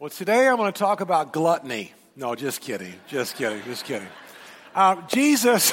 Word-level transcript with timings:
Well, 0.00 0.10
today 0.10 0.46
I'm 0.46 0.58
going 0.58 0.72
to 0.72 0.78
talk 0.78 1.00
about 1.00 1.32
gluttony. 1.32 1.92
No, 2.14 2.36
just 2.36 2.60
kidding. 2.60 2.94
Just 3.08 3.34
kidding. 3.34 3.60
Just 3.64 3.84
kidding. 3.84 4.06
Uh, 4.72 5.02
Jesus, 5.08 5.72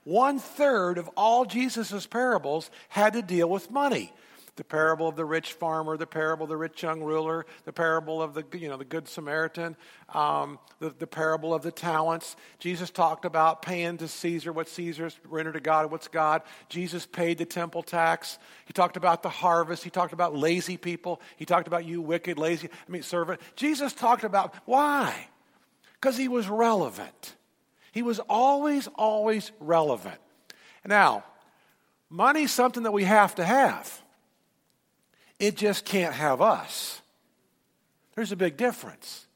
One 0.04 0.38
third 0.38 0.98
of 0.98 1.08
all 1.16 1.44
Jesus' 1.44 2.06
parables 2.06 2.70
had 2.88 3.14
to 3.14 3.22
deal 3.22 3.48
with 3.48 3.70
money. 3.70 4.12
The 4.56 4.62
parable 4.62 5.08
of 5.08 5.16
the 5.16 5.24
rich 5.24 5.54
farmer, 5.54 5.96
the 5.96 6.06
parable 6.06 6.44
of 6.44 6.50
the 6.50 6.56
rich 6.56 6.80
young 6.84 7.02
ruler, 7.02 7.44
the 7.64 7.72
parable 7.72 8.22
of 8.22 8.34
the, 8.34 8.44
you 8.56 8.68
know, 8.68 8.76
the 8.76 8.84
good 8.84 9.08
Samaritan, 9.08 9.74
um, 10.10 10.60
the, 10.78 10.94
the 10.96 11.08
parable 11.08 11.52
of 11.52 11.62
the 11.62 11.72
talents. 11.72 12.36
Jesus 12.60 12.90
talked 12.90 13.24
about 13.24 13.62
paying 13.62 13.96
to 13.96 14.06
Caesar 14.06 14.52
what 14.52 14.68
Caesar's 14.68 15.18
rendered 15.28 15.54
to 15.54 15.60
God, 15.60 15.90
what's 15.90 16.06
God. 16.06 16.42
Jesus 16.68 17.04
paid 17.04 17.38
the 17.38 17.44
temple 17.44 17.82
tax. 17.82 18.38
He 18.66 18.72
talked 18.72 18.96
about 18.96 19.24
the 19.24 19.28
harvest. 19.28 19.82
He 19.82 19.90
talked 19.90 20.12
about 20.12 20.36
lazy 20.36 20.76
people. 20.76 21.20
He 21.36 21.46
talked 21.46 21.66
about 21.66 21.84
you 21.84 22.00
wicked, 22.00 22.38
lazy, 22.38 22.68
I 22.68 22.92
mean, 22.92 23.02
servant. 23.02 23.40
Jesus 23.56 23.92
talked 23.92 24.22
about 24.22 24.54
why? 24.66 25.28
Because 25.94 26.16
he 26.16 26.28
was 26.28 26.48
relevant. 26.48 27.34
He 27.94 28.02
was 28.02 28.18
always, 28.28 28.88
always 28.96 29.52
relevant. 29.60 30.18
Now, 30.84 31.22
money's 32.10 32.50
something 32.50 32.82
that 32.82 32.90
we 32.90 33.04
have 33.04 33.36
to 33.36 33.44
have. 33.44 34.02
It 35.38 35.56
just 35.56 35.84
can't 35.84 36.12
have 36.12 36.42
us. 36.42 37.00
There's 38.16 38.32
a 38.32 38.36
big 38.36 38.56
difference. 38.56 39.28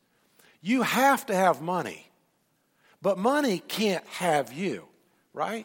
You 0.61 0.83
have 0.83 1.25
to 1.27 1.37
have 1.37 1.63
money, 1.63 2.11
but 3.01 3.17
money 3.17 3.63
can't 3.69 4.05
have 4.09 4.53
you, 4.53 4.89
right? 5.33 5.65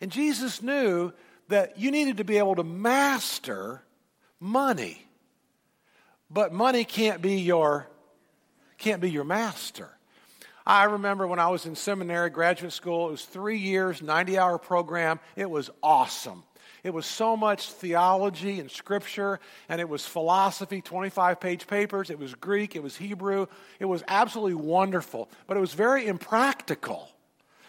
And 0.00 0.10
Jesus 0.10 0.62
knew 0.62 1.12
that 1.48 1.78
you 1.78 1.90
needed 1.90 2.16
to 2.16 2.24
be 2.24 2.38
able 2.38 2.54
to 2.54 2.64
master 2.64 3.82
money. 4.40 5.06
But 6.30 6.50
money 6.50 6.84
can't 6.84 7.20
be 7.20 7.40
your 7.40 7.88
can't 8.78 9.02
be 9.02 9.10
your 9.10 9.24
master. 9.24 9.90
I 10.70 10.84
remember 10.84 11.26
when 11.26 11.40
I 11.40 11.48
was 11.48 11.66
in 11.66 11.74
seminary, 11.74 12.30
graduate 12.30 12.72
school, 12.72 13.08
it 13.08 13.10
was 13.10 13.24
three 13.24 13.58
years, 13.58 14.02
90 14.02 14.38
hour 14.38 14.56
program. 14.56 15.18
It 15.34 15.50
was 15.50 15.68
awesome. 15.82 16.44
It 16.84 16.94
was 16.94 17.06
so 17.06 17.36
much 17.36 17.72
theology 17.72 18.60
and 18.60 18.70
scripture, 18.70 19.40
and 19.68 19.80
it 19.80 19.88
was 19.88 20.06
philosophy, 20.06 20.80
25 20.80 21.40
page 21.40 21.66
papers. 21.66 22.08
It 22.08 22.20
was 22.20 22.36
Greek, 22.36 22.76
it 22.76 22.84
was 22.84 22.96
Hebrew. 22.96 23.48
It 23.80 23.86
was 23.86 24.04
absolutely 24.06 24.54
wonderful, 24.54 25.28
but 25.48 25.56
it 25.56 25.60
was 25.60 25.74
very 25.74 26.06
impractical 26.06 27.08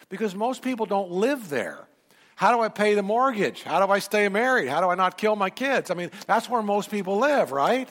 because 0.09 0.35
most 0.35 0.61
people 0.61 0.85
don't 0.85 1.09
live 1.09 1.49
there. 1.49 1.87
How 2.35 2.55
do 2.55 2.61
I 2.61 2.69
pay 2.69 2.93
the 2.93 3.03
mortgage? 3.03 3.63
How 3.63 3.83
do 3.83 3.91
I 3.91 3.97
stay 3.97 4.29
married? 4.29 4.67
How 4.67 4.79
do 4.79 4.89
I 4.89 4.95
not 4.95 5.17
kill 5.17 5.35
my 5.35 5.49
kids? 5.49 5.89
I 5.89 5.95
mean, 5.95 6.11
that's 6.27 6.47
where 6.47 6.61
most 6.61 6.91
people 6.91 7.17
live, 7.17 7.51
right? 7.51 7.89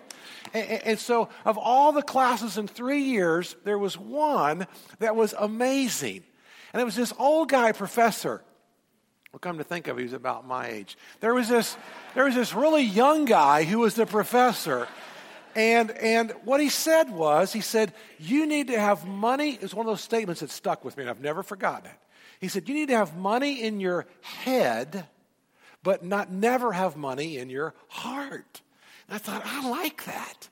And, 0.52 0.98
so, 0.98 1.28
of 1.44 1.58
all 1.58 1.92
the 1.92 2.02
classes 2.02 2.58
in 2.58 2.66
three 2.66 3.02
years, 3.02 3.56
there 3.64 3.78
was 3.78 3.96
one 3.96 4.66
that 4.98 5.16
was 5.16 5.34
amazing. 5.38 6.24
And 6.72 6.80
it 6.80 6.84
was 6.84 6.96
this 6.96 7.12
old 7.18 7.48
guy 7.48 7.72
professor. 7.72 8.42
Well, 9.32 9.40
come 9.40 9.58
to 9.58 9.64
think 9.64 9.86
of 9.86 9.96
it, 9.96 10.00
he 10.00 10.04
was 10.04 10.12
about 10.12 10.46
my 10.46 10.68
age. 10.68 10.98
There 11.20 11.34
was 11.34 11.48
this, 11.48 11.76
there 12.14 12.24
was 12.24 12.34
this 12.34 12.52
really 12.52 12.82
young 12.82 13.24
guy 13.24 13.64
who 13.64 13.78
was 13.78 13.94
the 13.94 14.06
professor. 14.06 14.88
And, 15.54 15.90
and 15.92 16.32
what 16.44 16.60
he 16.60 16.68
said 16.68 17.10
was, 17.10 17.52
he 17.52 17.60
said, 17.60 17.92
You 18.18 18.46
need 18.46 18.68
to 18.68 18.78
have 18.78 19.06
money. 19.06 19.58
It's 19.60 19.74
one 19.74 19.86
of 19.86 19.90
those 19.90 20.00
statements 20.00 20.40
that 20.40 20.50
stuck 20.50 20.84
with 20.84 20.96
me, 20.96 21.02
and 21.02 21.10
I've 21.10 21.20
never 21.20 21.42
forgotten 21.42 21.90
it. 21.90 21.96
He 22.40 22.48
said, 22.48 22.68
You 22.68 22.74
need 22.74 22.88
to 22.88 22.96
have 22.96 23.16
money 23.16 23.62
in 23.62 23.80
your 23.80 24.06
head, 24.20 25.06
but 25.82 26.04
not 26.04 26.30
never 26.30 26.72
have 26.72 26.96
money 26.96 27.38
in 27.38 27.50
your 27.50 27.74
heart. 27.88 28.62
I 29.10 29.18
thought, 29.18 29.42
I 29.44 29.68
like 29.68 30.04
that. 30.04 30.48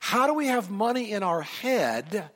How 0.00 0.26
do 0.26 0.34
we 0.34 0.46
have 0.46 0.70
money 0.70 1.12
in 1.12 1.22
our 1.22 1.42
head, 1.42 2.30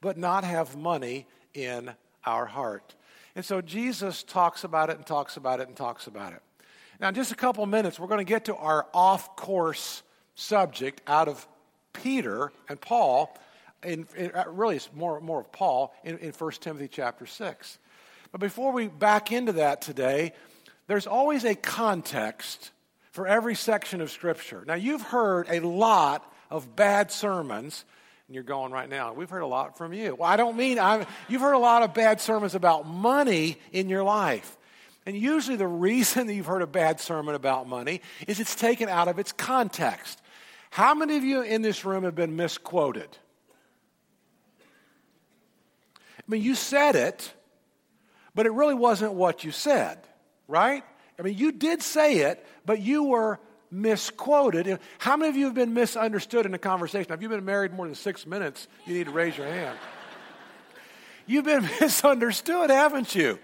but 0.00 0.18
not 0.18 0.44
have 0.44 0.76
money 0.76 1.26
in 1.54 1.92
our 2.26 2.44
heart? 2.44 2.94
And 3.34 3.44
so 3.44 3.60
Jesus 3.60 4.22
talks 4.22 4.64
about 4.64 4.90
it 4.90 4.96
and 4.96 5.06
talks 5.06 5.36
about 5.36 5.60
it 5.60 5.68
and 5.68 5.76
talks 5.76 6.06
about 6.06 6.34
it. 6.34 6.42
Now, 7.00 7.08
in 7.08 7.14
just 7.14 7.32
a 7.32 7.36
couple 7.36 7.64
minutes, 7.66 7.98
we're 7.98 8.06
going 8.06 8.18
to 8.18 8.24
get 8.24 8.44
to 8.46 8.56
our 8.56 8.86
off 8.92 9.34
course 9.34 10.02
subject 10.34 11.00
out 11.06 11.28
of 11.28 11.46
Peter 11.92 12.52
and 12.68 12.80
Paul. 12.80 13.36
In, 13.82 14.06
in, 14.16 14.30
uh, 14.32 14.44
really, 14.48 14.76
it's 14.76 14.90
more, 14.94 15.20
more 15.20 15.40
of 15.40 15.50
Paul 15.52 15.94
in, 16.04 16.18
in 16.18 16.32
1 16.32 16.50
Timothy 16.60 16.88
chapter 16.88 17.26
6. 17.26 17.78
But 18.30 18.40
before 18.40 18.72
we 18.72 18.88
back 18.88 19.32
into 19.32 19.52
that 19.52 19.80
today, 19.80 20.32
there's 20.86 21.06
always 21.06 21.44
a 21.44 21.54
context 21.54 22.72
for 23.14 23.28
every 23.28 23.54
section 23.54 24.00
of 24.00 24.10
Scripture. 24.10 24.64
Now, 24.66 24.74
you've 24.74 25.00
heard 25.00 25.46
a 25.48 25.60
lot 25.60 26.28
of 26.50 26.74
bad 26.74 27.12
sermons, 27.12 27.84
and 28.26 28.34
you're 28.34 28.42
going 28.42 28.72
right 28.72 28.88
now, 28.88 29.12
we've 29.12 29.30
heard 29.30 29.44
a 29.44 29.46
lot 29.46 29.78
from 29.78 29.92
you. 29.92 30.16
Well, 30.16 30.28
I 30.28 30.36
don't 30.36 30.56
mean, 30.56 30.80
I'm, 30.80 31.06
you've 31.28 31.40
heard 31.40 31.52
a 31.52 31.58
lot 31.58 31.84
of 31.84 31.94
bad 31.94 32.20
sermons 32.20 32.56
about 32.56 32.88
money 32.88 33.56
in 33.70 33.88
your 33.88 34.02
life. 34.02 34.56
And 35.06 35.16
usually, 35.16 35.56
the 35.56 35.68
reason 35.68 36.26
that 36.26 36.34
you've 36.34 36.46
heard 36.46 36.62
a 36.62 36.66
bad 36.66 36.98
sermon 36.98 37.36
about 37.36 37.68
money 37.68 38.02
is 38.26 38.40
it's 38.40 38.56
taken 38.56 38.88
out 38.88 39.06
of 39.06 39.20
its 39.20 39.30
context. 39.30 40.20
How 40.70 40.92
many 40.92 41.16
of 41.16 41.22
you 41.22 41.42
in 41.42 41.62
this 41.62 41.84
room 41.84 42.02
have 42.02 42.16
been 42.16 42.34
misquoted? 42.34 43.16
I 46.18 46.22
mean, 46.26 46.42
you 46.42 46.56
said 46.56 46.96
it, 46.96 47.32
but 48.34 48.44
it 48.44 48.52
really 48.52 48.74
wasn't 48.74 49.12
what 49.12 49.44
you 49.44 49.52
said, 49.52 49.98
right? 50.48 50.82
I 51.18 51.22
mean, 51.22 51.38
you 51.38 51.52
did 51.52 51.82
say 51.82 52.18
it, 52.18 52.44
but 52.66 52.80
you 52.80 53.04
were 53.04 53.38
misquoted. 53.70 54.78
How 54.98 55.16
many 55.16 55.28
of 55.28 55.36
you 55.36 55.46
have 55.46 55.54
been 55.54 55.74
misunderstood 55.74 56.46
in 56.46 56.54
a 56.54 56.58
conversation? 56.58 57.10
Have 57.10 57.22
you 57.22 57.28
been 57.28 57.44
married 57.44 57.72
more 57.72 57.86
than 57.86 57.94
six 57.94 58.26
minutes? 58.26 58.68
You 58.86 58.94
need 58.94 59.04
to 59.04 59.12
raise 59.12 59.36
your 59.36 59.46
hand. 59.46 59.78
You've 61.26 61.44
been 61.44 61.68
misunderstood, 61.80 62.70
haven't 62.70 63.14
you? 63.14 63.38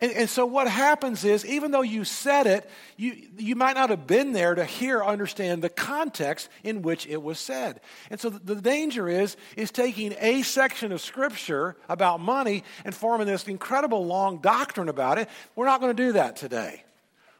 And, 0.00 0.12
and, 0.12 0.28
so 0.28 0.44
what 0.44 0.68
happens 0.68 1.24
is, 1.24 1.46
even 1.46 1.70
though 1.70 1.82
you 1.82 2.04
said 2.04 2.46
it, 2.46 2.68
you, 2.98 3.16
you 3.38 3.56
might 3.56 3.76
not 3.76 3.88
have 3.88 4.06
been 4.06 4.32
there 4.32 4.54
to 4.54 4.64
hear, 4.64 5.02
understand 5.02 5.62
the 5.62 5.70
context 5.70 6.50
in 6.62 6.82
which 6.82 7.06
it 7.06 7.22
was 7.22 7.38
said. 7.38 7.80
And 8.10 8.20
so 8.20 8.28
the, 8.28 8.54
the 8.54 8.60
danger 8.60 9.08
is, 9.08 9.38
is 9.56 9.70
taking 9.70 10.14
a 10.18 10.42
section 10.42 10.92
of 10.92 11.00
scripture 11.00 11.76
about 11.88 12.20
money 12.20 12.62
and 12.84 12.94
forming 12.94 13.26
this 13.26 13.48
incredible 13.48 14.04
long 14.04 14.38
doctrine 14.38 14.90
about 14.90 15.16
it. 15.16 15.30
We're 15.54 15.66
not 15.66 15.80
going 15.80 15.96
to 15.96 16.02
do 16.02 16.12
that 16.12 16.36
today. 16.36 16.82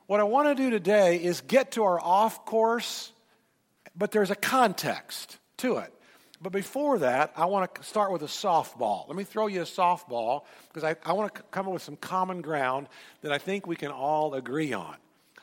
What 0.07 0.21
I 0.21 0.25
want 0.25 0.49
to 0.49 0.55
do 0.55 0.71
today 0.71 1.17
is 1.17 1.41
get 1.41 1.73
to 1.73 1.83
our 1.83 2.01
off 2.01 2.45
course, 2.45 3.13
but 3.97 4.13
there's 4.13 4.31
a 4.31 4.37
context 4.37 5.39
to 5.59 5.79
it. 5.79 5.93
But 6.41 6.53
before 6.53 6.99
that, 6.99 7.33
I 7.35 7.47
want 7.47 7.75
to 7.75 7.83
start 7.83 8.13
with 8.13 8.23
a 8.23 8.27
softball. 8.27 9.09
Let 9.09 9.17
me 9.17 9.25
throw 9.25 9.49
you 9.49 9.63
a 9.63 9.65
softball 9.65 10.43
because 10.69 10.85
I, 10.85 10.95
I 11.05 11.13
want 11.15 11.35
to 11.35 11.43
come 11.51 11.67
up 11.67 11.73
with 11.73 11.83
some 11.83 11.97
common 11.97 12.41
ground 12.41 12.89
that 13.23 13.33
I 13.33 13.39
think 13.39 13.67
we 13.67 13.75
can 13.75 13.91
all 13.91 14.35
agree 14.35 14.73
on. 14.73 14.95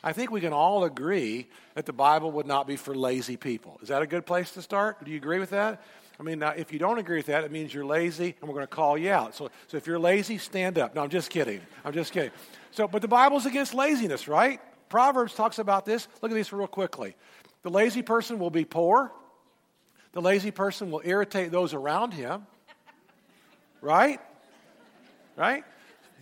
I 0.02 0.12
think 0.12 0.30
we 0.30 0.40
can 0.40 0.52
all 0.52 0.84
agree 0.84 1.46
that 1.74 1.84
the 1.84 1.92
Bible 1.92 2.32
would 2.32 2.46
not 2.46 2.66
be 2.66 2.76
for 2.76 2.94
lazy 2.94 3.36
people. 3.36 3.78
Is 3.82 3.88
that 3.88 4.02
a 4.02 4.06
good 4.06 4.24
place 4.24 4.52
to 4.52 4.62
start? 4.62 5.04
Do 5.04 5.10
you 5.10 5.16
agree 5.16 5.40
with 5.40 5.50
that? 5.50 5.82
I 6.18 6.22
mean, 6.22 6.42
if 6.56 6.72
you 6.72 6.78
don't 6.78 6.98
agree 6.98 7.16
with 7.16 7.26
that, 7.26 7.42
it 7.42 7.50
means 7.50 7.74
you're 7.74 7.84
lazy, 7.84 8.36
and 8.40 8.48
we're 8.48 8.54
going 8.54 8.66
to 8.66 8.74
call 8.74 8.96
you 8.96 9.10
out. 9.10 9.34
So, 9.34 9.50
so 9.66 9.76
if 9.76 9.86
you're 9.86 9.98
lazy, 9.98 10.38
stand 10.38 10.78
up. 10.78 10.94
No, 10.94 11.02
I'm 11.02 11.10
just 11.10 11.28
kidding. 11.28 11.60
I'm 11.84 11.92
just 11.92 12.12
kidding. 12.12 12.30
So, 12.74 12.88
but 12.88 13.02
the 13.02 13.08
Bible's 13.08 13.46
against 13.46 13.72
laziness, 13.72 14.26
right? 14.26 14.60
Proverbs 14.88 15.32
talks 15.32 15.60
about 15.60 15.84
this. 15.84 16.08
Look 16.20 16.32
at 16.32 16.34
this 16.34 16.52
real 16.52 16.66
quickly. 16.66 17.14
The 17.62 17.70
lazy 17.70 18.02
person 18.02 18.40
will 18.40 18.50
be 18.50 18.64
poor. 18.64 19.12
The 20.12 20.20
lazy 20.20 20.50
person 20.50 20.90
will 20.90 21.00
irritate 21.04 21.52
those 21.52 21.72
around 21.72 22.14
him. 22.14 22.48
Right? 23.80 24.20
Right? 25.36 25.62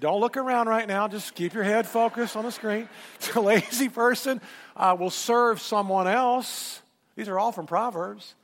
don't 0.00 0.20
look 0.20 0.37
around 0.37 0.69
right 0.69 0.87
now. 0.87 1.08
Just 1.08 1.34
keep 1.34 1.54
your 1.54 1.62
head 1.62 1.87
focused 1.87 2.37
on 2.37 2.44
the 2.44 2.52
screen. 2.52 2.88
The 3.32 3.40
lazy 3.40 3.88
person 3.88 4.40
uh, 4.76 4.94
will 4.99 5.10
serve 5.10 5.60
someone 5.60 6.06
else. 6.06 6.82
These 7.16 7.28
are 7.28 7.38
all 7.38 7.52
from 7.52 7.66
Proverbs. 7.66 8.34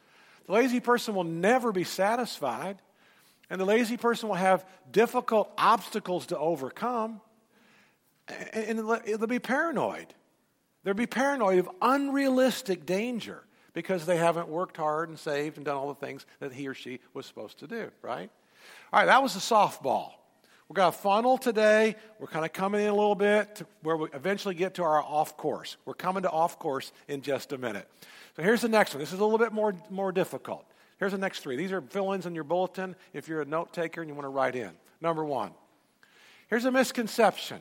The 0.47 0.53
lazy 0.53 0.81
person 0.81 1.15
will 1.15 1.25
never 1.25 1.73
be 1.73 1.85
satisfied. 1.85 2.79
And 3.51 3.61
the 3.61 3.67
lazy 3.67 3.99
person 3.99 4.29
will 4.31 4.37
have 4.37 4.65
difficult 4.91 5.53
obstacles 5.59 6.27
to 6.27 6.39
overcome. 6.39 7.21
And 8.53 8.79
they'll 8.79 9.27
be 9.27 9.39
paranoid. 9.39 10.15
They'll 10.85 10.95
be 10.95 11.07
paranoid 11.07 11.59
of 11.59 11.71
unrealistic 11.83 12.87
danger 12.87 13.45
because 13.73 14.07
they 14.07 14.17
haven't 14.17 14.49
worked 14.49 14.77
hard 14.77 15.09
and 15.09 15.19
saved 15.19 15.57
and 15.57 15.67
done 15.67 15.77
all 15.77 15.89
the 15.89 15.95
things 15.95 16.27
that 16.41 16.53
he 16.53 16.67
or 16.67 16.75
she 16.75 17.01
was 17.15 17.27
supposed 17.27 17.59
to 17.59 17.67
do, 17.67 17.91
right? 18.03 18.31
All 18.93 19.01
right, 19.01 19.07
that 19.07 19.23
was 19.23 19.35
the 19.35 19.41
softball. 19.41 20.13
We've 20.69 20.77
got 20.77 20.89
a 20.89 20.93
funnel 20.93 21.39
today. 21.39 21.97
We're 22.19 22.27
kind 22.27 22.45
of 22.45 22.53
coming 22.53 22.83
in 22.83 22.89
a 22.89 22.95
little 22.95 23.15
bit 23.15 23.57
to 23.57 23.67
where 23.83 23.97
we 23.97 24.09
eventually 24.13 24.55
get 24.55 24.75
to 24.75 24.83
our 24.83 25.03
off 25.03 25.37
course. 25.37 25.79
We're 25.87 25.95
coming 25.95 26.25
to 26.25 26.31
off 26.31 26.59
course 26.59 26.93
in 27.07 27.23
just 27.23 27.53
a 27.53 27.59
minute. 27.59 27.89
So 28.37 28.43
here's 28.43 28.61
the 28.61 28.69
next 28.69 28.93
one. 28.93 29.01
This 29.01 29.13
is 29.13 29.19
a 29.19 29.25
little 29.25 29.39
bit 29.39 29.53
more, 29.53 29.75
more 29.89 30.13
difficult. 30.13 30.67
Here's 30.99 31.13
the 31.13 31.19
next 31.19 31.41
three. 31.41 31.57
These 31.57 31.73
are 31.73 31.81
fill 31.81 32.13
ins 32.13 32.27
in 32.27 32.35
your 32.35 32.45
bulletin 32.45 32.97
if 33.15 33.29
you're 33.29 33.41
a 33.41 33.47
note 33.47 33.73
taker 33.73 34.03
and 34.03 34.11
you 34.11 34.15
want 34.15 34.27
to 34.27 34.31
write 34.31 34.57
in. 34.57 34.73
Number 35.01 35.25
one, 35.25 35.53
here's 36.49 36.65
a 36.67 36.71
misconception. 36.71 37.61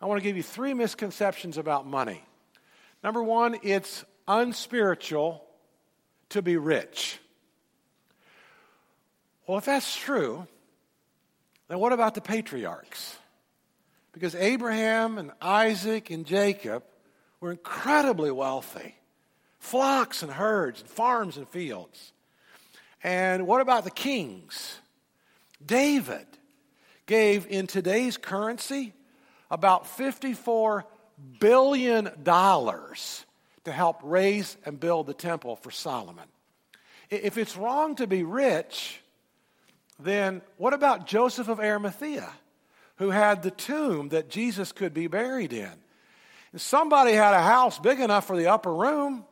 I 0.00 0.06
want 0.06 0.20
to 0.20 0.22
give 0.22 0.36
you 0.36 0.42
three 0.42 0.74
misconceptions 0.74 1.58
about 1.58 1.86
money. 1.86 2.22
Number 3.02 3.22
one, 3.22 3.56
it's 3.62 4.04
unspiritual 4.28 5.44
to 6.30 6.42
be 6.42 6.56
rich. 6.56 7.18
Well, 9.46 9.58
if 9.58 9.64
that's 9.64 9.96
true, 9.96 10.46
then 11.68 11.78
what 11.78 11.92
about 11.92 12.14
the 12.14 12.20
patriarchs? 12.20 13.16
Because 14.12 14.34
Abraham 14.34 15.18
and 15.18 15.30
Isaac 15.40 16.10
and 16.10 16.26
Jacob 16.26 16.82
were 17.40 17.52
incredibly 17.52 18.30
wealthy 18.30 18.96
flocks 19.66 20.22
and 20.22 20.30
herds, 20.30 20.80
and 20.80 20.88
farms 20.88 21.36
and 21.36 21.48
fields. 21.48 22.12
And 23.02 23.48
what 23.48 23.60
about 23.60 23.82
the 23.82 23.90
kings? 23.90 24.78
David 25.64 26.26
gave 27.06 27.46
in 27.48 27.66
today's 27.66 28.16
currency 28.16 28.92
about 29.50 29.84
$54 29.84 30.84
billion 31.38 32.10
to 32.24 33.72
help 33.72 34.00
raise 34.02 34.56
and 34.64 34.78
build 34.78 35.06
the 35.06 35.14
temple 35.14 35.56
for 35.56 35.70
Solomon. 35.70 36.26
If 37.10 37.38
it's 37.38 37.56
wrong 37.56 37.94
to 37.96 38.06
be 38.06 38.22
rich, 38.24 39.00
then 39.98 40.42
what 40.56 40.74
about 40.74 41.06
Joseph 41.06 41.48
of 41.48 41.60
Arimathea, 41.60 42.28
who 42.96 43.10
had 43.10 43.42
the 43.42 43.50
tomb 43.50 44.10
that 44.10 44.28
Jesus 44.28 44.72
could 44.72 44.92
be 44.92 45.06
buried 45.06 45.52
in? 45.52 45.72
Somebody 46.56 47.12
had 47.12 47.34
a 47.34 47.42
house 47.42 47.78
big 47.78 48.00
enough 48.00 48.26
for 48.26 48.36
the 48.36 48.46
upper 48.46 48.72
room. 48.72 49.24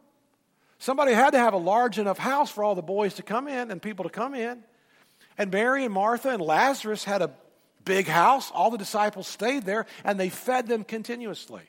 Somebody 0.79 1.13
had 1.13 1.31
to 1.31 1.39
have 1.39 1.55
a 1.55 1.59
large 1.59 1.99
enough 1.99 2.19
house 2.19 2.51
for 2.51 2.63
all 2.63 2.75
the 2.75 2.83
boys 2.83 3.15
to 3.15 3.23
come 3.23 3.49
in 3.49 3.71
and 3.71 3.81
people 3.81 4.05
to 4.05 4.11
come 4.11 4.35
in. 4.35 4.63
And 5.39 5.51
Mary 5.51 5.85
and 5.85 5.95
Martha 5.95 6.29
and 6.29 6.43
Lazarus 6.43 7.05
had 7.05 7.23
a 7.23 7.31
big 7.85 8.07
house. 8.07 8.51
All 8.53 8.71
the 8.71 8.79
disciples 8.79 9.27
stayed 9.27 9.65
there 9.65 9.87
and 10.05 10.19
they 10.19 10.29
fed 10.29 10.67
them 10.67 10.85
continuously. 10.85 11.63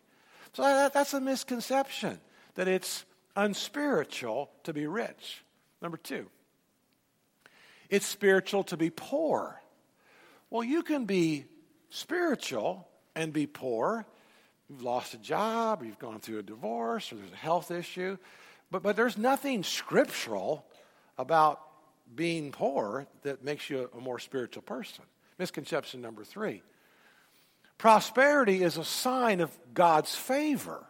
So 0.53 0.63
that, 0.63 0.93
that's 0.93 1.13
a 1.13 1.21
misconception 1.21 2.19
that 2.55 2.67
it's 2.67 3.05
unspiritual 3.35 4.49
to 4.63 4.73
be 4.73 4.87
rich. 4.87 5.43
Number 5.81 5.97
two, 5.97 6.27
it's 7.89 8.05
spiritual 8.05 8.63
to 8.65 8.77
be 8.77 8.89
poor. 8.89 9.61
Well, 10.49 10.63
you 10.63 10.83
can 10.83 11.05
be 11.05 11.45
spiritual 11.89 12.87
and 13.15 13.33
be 13.33 13.47
poor. 13.47 14.05
You've 14.69 14.81
lost 14.81 15.13
a 15.13 15.17
job, 15.17 15.81
or 15.81 15.85
you've 15.85 15.99
gone 15.99 16.19
through 16.19 16.39
a 16.39 16.43
divorce, 16.43 17.11
or 17.11 17.15
there's 17.15 17.31
a 17.31 17.35
health 17.35 17.71
issue. 17.71 18.17
But, 18.71 18.81
but 18.81 18.95
there's 18.95 19.17
nothing 19.17 19.63
scriptural 19.63 20.65
about 21.17 21.61
being 22.15 22.51
poor 22.51 23.07
that 23.23 23.43
makes 23.43 23.69
you 23.69 23.89
a 23.95 24.01
more 24.01 24.19
spiritual 24.19 24.63
person. 24.63 25.03
Misconception 25.37 26.01
number 26.01 26.23
three 26.23 26.61
prosperity 27.77 28.63
is 28.63 28.77
a 28.77 28.85
sign 28.85 29.41
of 29.41 29.51
God's 29.73 30.15
favor. 30.15 30.85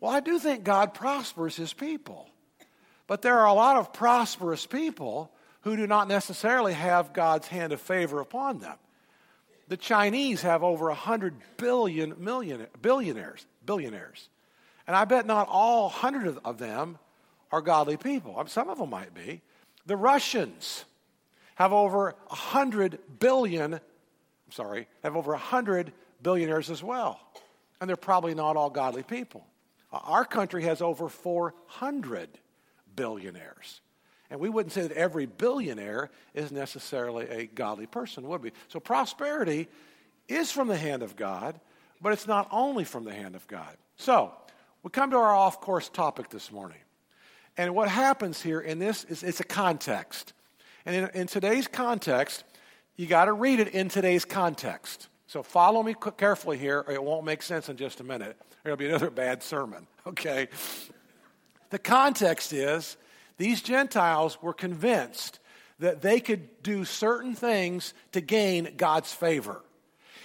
Well, 0.00 0.10
I 0.10 0.20
do 0.20 0.38
think 0.38 0.64
God 0.64 0.92
prospers 0.92 1.56
his 1.56 1.72
people. 1.72 2.28
But 3.06 3.22
there 3.22 3.38
are 3.38 3.46
a 3.46 3.54
lot 3.54 3.76
of 3.76 3.92
prosperous 3.92 4.66
people 4.66 5.32
who 5.62 5.76
do 5.76 5.86
not 5.86 6.08
necessarily 6.08 6.74
have 6.74 7.12
God's 7.12 7.48
hand 7.48 7.72
of 7.72 7.80
favor 7.80 8.20
upon 8.20 8.58
them. 8.58 8.76
The 9.68 9.76
Chinese 9.76 10.42
have 10.42 10.62
over 10.62 10.86
100 10.86 11.34
billion 11.56 12.14
million, 12.22 12.66
billionaires, 12.80 13.44
billionaires. 13.64 14.28
And 14.86 14.96
I 14.96 15.04
bet 15.04 15.26
not 15.26 15.48
all 15.48 15.84
100 15.84 16.38
of 16.44 16.58
them 16.58 16.98
are 17.50 17.60
godly 17.60 17.96
people. 17.96 18.38
Um, 18.38 18.46
some 18.48 18.68
of 18.68 18.78
them 18.78 18.90
might 18.90 19.14
be. 19.14 19.42
The 19.86 19.96
Russians 19.96 20.84
have 21.58 21.72
over 21.72 22.14
100 22.28 23.00
billion, 23.18 23.74
I'm 23.74 23.80
sorry, 24.52 24.86
have 25.02 25.16
over 25.16 25.32
100 25.32 25.92
billionaires 26.22 26.70
as 26.70 26.84
well. 26.84 27.20
And 27.80 27.88
they're 27.88 27.96
probably 27.96 28.32
not 28.32 28.56
all 28.56 28.70
godly 28.70 29.02
people. 29.02 29.44
Uh, 29.92 29.98
our 30.04 30.24
country 30.24 30.62
has 30.62 30.80
over 30.80 31.08
400 31.08 32.28
billionaires. 32.94 33.80
And 34.30 34.38
we 34.38 34.48
wouldn't 34.48 34.72
say 34.72 34.82
that 34.82 34.92
every 34.92 35.26
billionaire 35.26 36.10
is 36.32 36.52
necessarily 36.52 37.28
a 37.28 37.46
godly 37.46 37.86
person, 37.86 38.28
would 38.28 38.44
we? 38.44 38.52
So 38.68 38.78
prosperity 38.78 39.66
is 40.28 40.52
from 40.52 40.68
the 40.68 40.76
hand 40.76 41.02
of 41.02 41.16
God, 41.16 41.58
but 42.00 42.12
it's 42.12 42.28
not 42.28 42.46
only 42.52 42.84
from 42.84 43.02
the 43.02 43.14
hand 43.14 43.34
of 43.34 43.44
God. 43.48 43.76
So, 43.96 44.32
we 44.84 44.90
come 44.90 45.10
to 45.10 45.16
our 45.16 45.34
off 45.34 45.60
course 45.60 45.88
topic 45.88 46.30
this 46.30 46.52
morning. 46.52 46.78
And 47.56 47.74
what 47.74 47.88
happens 47.88 48.40
here 48.40 48.60
in 48.60 48.78
this 48.78 49.02
is 49.02 49.24
it's 49.24 49.40
a 49.40 49.44
context. 49.44 50.34
And 50.88 50.96
in, 50.96 51.20
in 51.20 51.26
today's 51.26 51.68
context, 51.68 52.44
you 52.96 53.06
got 53.06 53.26
to 53.26 53.34
read 53.34 53.60
it 53.60 53.68
in 53.68 53.90
today's 53.90 54.24
context. 54.24 55.08
So 55.26 55.42
follow 55.42 55.82
me 55.82 55.94
carefully 56.16 56.56
here, 56.56 56.82
or 56.86 56.94
it 56.94 57.04
won't 57.04 57.26
make 57.26 57.42
sense 57.42 57.68
in 57.68 57.76
just 57.76 58.00
a 58.00 58.04
minute. 58.04 58.38
It'll 58.64 58.78
be 58.78 58.88
another 58.88 59.10
bad 59.10 59.42
sermon, 59.42 59.86
okay? 60.06 60.48
The 61.68 61.78
context 61.78 62.54
is 62.54 62.96
these 63.36 63.60
Gentiles 63.60 64.40
were 64.40 64.54
convinced 64.54 65.40
that 65.78 66.00
they 66.00 66.20
could 66.20 66.62
do 66.62 66.86
certain 66.86 67.34
things 67.34 67.92
to 68.12 68.22
gain 68.22 68.72
God's 68.78 69.12
favor. 69.12 69.60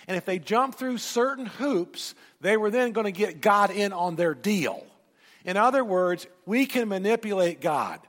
And 0.08 0.16
if 0.16 0.24
they 0.24 0.40
jumped 0.40 0.80
through 0.80 1.00
certain 1.00 1.46
hoops, 1.46 2.16
they 2.40 2.56
were 2.56 2.72
then 2.72 2.94
going 2.94 3.04
to 3.04 3.12
get 3.12 3.42
God 3.42 3.70
in 3.70 3.92
on 3.92 4.16
their 4.16 4.34
deal. 4.34 4.86
In 5.44 5.58
other 5.58 5.84
words, 5.84 6.26
we 6.46 6.66
can 6.68 6.88
manipulate 6.88 7.60
God. 7.60 8.00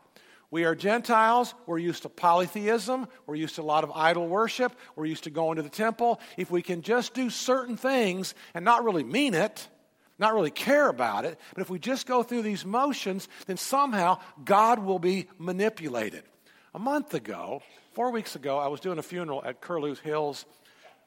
We 0.54 0.66
are 0.66 0.76
Gentiles. 0.76 1.52
We're 1.66 1.78
used 1.78 2.02
to 2.02 2.08
polytheism. 2.08 3.08
We're 3.26 3.34
used 3.34 3.56
to 3.56 3.62
a 3.62 3.64
lot 3.64 3.82
of 3.82 3.90
idol 3.90 4.28
worship. 4.28 4.72
We're 4.94 5.06
used 5.06 5.24
to 5.24 5.30
going 5.30 5.56
to 5.56 5.62
the 5.62 5.68
temple. 5.68 6.20
If 6.36 6.48
we 6.48 6.62
can 6.62 6.82
just 6.82 7.12
do 7.12 7.28
certain 7.28 7.76
things 7.76 8.36
and 8.54 8.64
not 8.64 8.84
really 8.84 9.02
mean 9.02 9.34
it, 9.34 9.68
not 10.16 10.32
really 10.32 10.52
care 10.52 10.88
about 10.88 11.24
it, 11.24 11.40
but 11.54 11.62
if 11.62 11.70
we 11.70 11.80
just 11.80 12.06
go 12.06 12.22
through 12.22 12.42
these 12.42 12.64
motions, 12.64 13.28
then 13.48 13.56
somehow 13.56 14.20
God 14.44 14.78
will 14.78 15.00
be 15.00 15.26
manipulated. 15.40 16.22
A 16.72 16.78
month 16.78 17.14
ago, 17.14 17.60
four 17.94 18.12
weeks 18.12 18.36
ago, 18.36 18.56
I 18.56 18.68
was 18.68 18.78
doing 18.78 18.98
a 18.98 19.02
funeral 19.02 19.42
at 19.44 19.60
Curlew's 19.60 19.98
Hills 19.98 20.46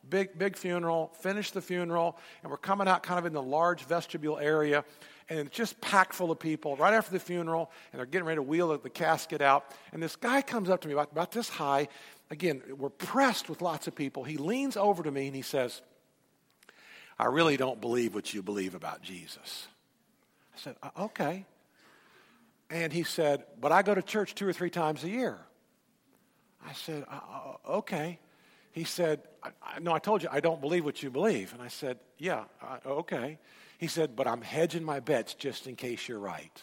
big, 0.10 0.38
big 0.38 0.56
funeral, 0.56 1.12
finished 1.20 1.54
the 1.54 1.62
funeral, 1.62 2.18
and 2.42 2.52
we're 2.52 2.58
coming 2.58 2.88
out 2.88 3.04
kind 3.04 3.20
of 3.20 3.26
in 3.26 3.34
the 3.34 3.42
large 3.42 3.84
vestibule 3.84 4.38
area, 4.38 4.84
and 5.30 5.40
it's 5.40 5.56
just 5.56 5.80
packed 5.82 6.14
full 6.14 6.32
of 6.32 6.40
people 6.40 6.76
right 6.78 6.94
after 6.94 7.12
the 7.12 7.20
funeral, 7.20 7.72
and 7.92 8.00
they're 8.00 8.06
getting 8.06 8.26
ready 8.26 8.38
to 8.38 8.44
wheel 8.44 8.78
the 8.78 8.90
casket 8.90 9.42
out. 9.42 9.72
And 9.92 10.02
this 10.02 10.16
guy 10.16 10.42
comes 10.42 10.70
up 10.70 10.82
to 10.82 10.88
me 10.88 10.94
about, 10.94 11.12
about 11.12 11.32
this 11.32 11.50
high. 11.50 11.88
Again, 12.30 12.62
we're 12.78 12.90
pressed 12.90 13.50
with 13.50 13.62
lots 13.62 13.88
of 13.88 13.96
people. 13.96 14.24
He 14.24 14.38
leans 14.38 14.78
over 14.78 15.04
to 15.04 15.12
me 15.12 15.28
and 15.28 15.36
he 15.36 15.42
says, 15.42 15.82
I 17.20 17.26
really 17.26 17.58
don't 17.58 17.82
believe 17.82 18.14
what 18.14 18.34
you 18.34 18.42
believe 18.42 18.76
about 18.76 19.02
Jesus. 19.02 19.68
I 20.56 20.60
said, 20.60 20.76
uh, 20.84 20.90
okay. 21.00 21.46
And 22.70 22.94
he 22.94 23.04
said, 23.04 23.44
but 23.60 23.72
I 23.72 23.82
go 23.82 23.96
to 23.96 24.02
church 24.02 24.36
two 24.36 24.48
or 24.48 24.54
three 24.54 24.70
times 24.70 25.04
a 25.04 25.10
year. 25.10 25.38
I 26.66 26.74
said, 26.74 27.06
uh, 27.10 27.16
uh 27.16 27.78
okay 27.78 28.20
he 28.72 28.84
said, 28.84 29.22
I, 29.44 29.50
I, 29.62 29.80
No, 29.80 29.94
I 29.94 30.00
told 30.00 30.24
you 30.24 30.30
I 30.32 30.40
don't 30.40 30.62
believe 30.62 30.86
what 30.86 31.02
you 31.02 31.10
believe. 31.10 31.54
And 31.54 31.62
I 31.62 31.68
said, 31.68 31.98
Yeah, 32.18 32.46
okay. 32.86 33.38
He 33.78 33.88
said, 33.88 34.16
But 34.16 34.28
I'm 34.28 34.42
hedging 34.42 34.84
my 34.84 35.00
bets 35.00 35.34
just 35.34 35.68
in 35.68 35.76
case 35.76 36.08
you're 36.08 36.20
right. 36.20 36.62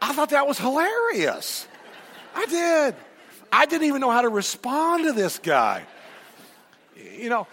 I 0.00 0.12
thought 0.12 0.30
that 0.30 0.46
was 0.46 0.58
hilarious. 0.58 1.66
I 2.34 2.46
did. 2.46 2.94
I 3.50 3.66
didn't 3.66 3.86
even 3.88 4.00
know 4.00 4.10
how 4.10 4.22
to 4.22 4.28
respond 4.28 5.04
to 5.04 5.12
this 5.12 5.38
guy. 5.38 5.84
You 6.96 7.28
know, 7.30 7.46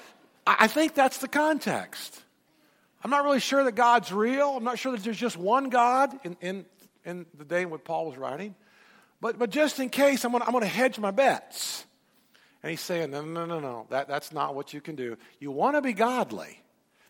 I 0.46 0.68
think 0.68 0.94
that's 0.94 1.18
the 1.18 1.28
context. 1.28 2.22
I'm 3.04 3.10
not 3.12 3.24
really 3.24 3.40
sure 3.40 3.64
that 3.64 3.74
God's 3.74 4.12
real. 4.12 4.58
I'm 4.58 4.64
not 4.64 4.80
sure 4.80 4.92
that 4.92 5.04
there's 5.04 5.18
just 5.18 5.38
one 5.38 5.70
God 5.70 6.18
in, 6.24 6.38
in, 6.42 6.66
in 7.04 7.26
the 7.38 7.46
day 7.46 7.66
when 7.66 7.80
Paul 7.80 8.08
was 8.08 8.18
writing. 8.18 8.56
But, 9.22 9.40
but 9.40 9.50
just 9.50 9.80
in 9.80 9.90
case, 9.90 10.24
I'm 10.26 10.32
going 10.32 10.44
I'm 10.46 10.60
to 10.60 10.66
hedge 10.66 11.00
my 11.00 11.12
bets. 11.12 11.86
And 12.64 12.72
he's 12.72 12.82
saying, 12.82 13.12
no, 13.12 13.24
no, 13.24 13.46
no, 13.46 13.60
no, 13.60 13.86
that, 13.90 14.08
that's 14.08 14.32
not 14.32 14.56
what 14.56 14.74
you 14.74 14.82
can 14.82 14.96
do. 14.96 15.18
You 15.40 15.52
want 15.52 15.76
to 15.76 15.82
be 15.82 15.94
godly. 15.94 16.62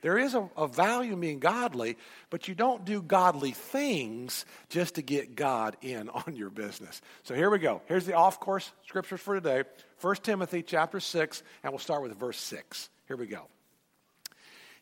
There 0.02 0.20
is 0.20 0.36
a, 0.36 0.48
a, 0.56 0.68
value 0.68 1.14
in 1.14 1.20
being 1.20 1.40
godly, 1.40 1.98
but 2.30 2.48
you 2.48 2.54
don't 2.54 2.86
do 2.86 3.02
godly 3.02 3.54
things 3.54 4.46
just 4.70 4.96
to 4.96 5.02
get 5.02 5.36
God 5.36 5.78
in 5.82 6.10
on 6.10 6.36
your 6.36 6.52
business. 6.52 7.02
So 7.24 7.34
here 7.34 7.50
we 7.50 7.58
go. 7.58 7.82
Here's 7.88 8.06
the 8.06 8.14
off 8.14 8.40
course 8.40 8.72
scriptures 8.86 9.20
for 9.20 9.34
today 9.34 9.64
1 10.02 10.16
Timothy 10.18 10.62
chapter 10.62 11.00
6, 11.00 11.42
and 11.64 11.72
we'll 11.72 11.80
start 11.80 12.04
with 12.04 12.16
verse 12.20 12.38
6. 12.38 12.90
Here 13.08 13.18
we 13.18 13.26
go. 13.26 13.48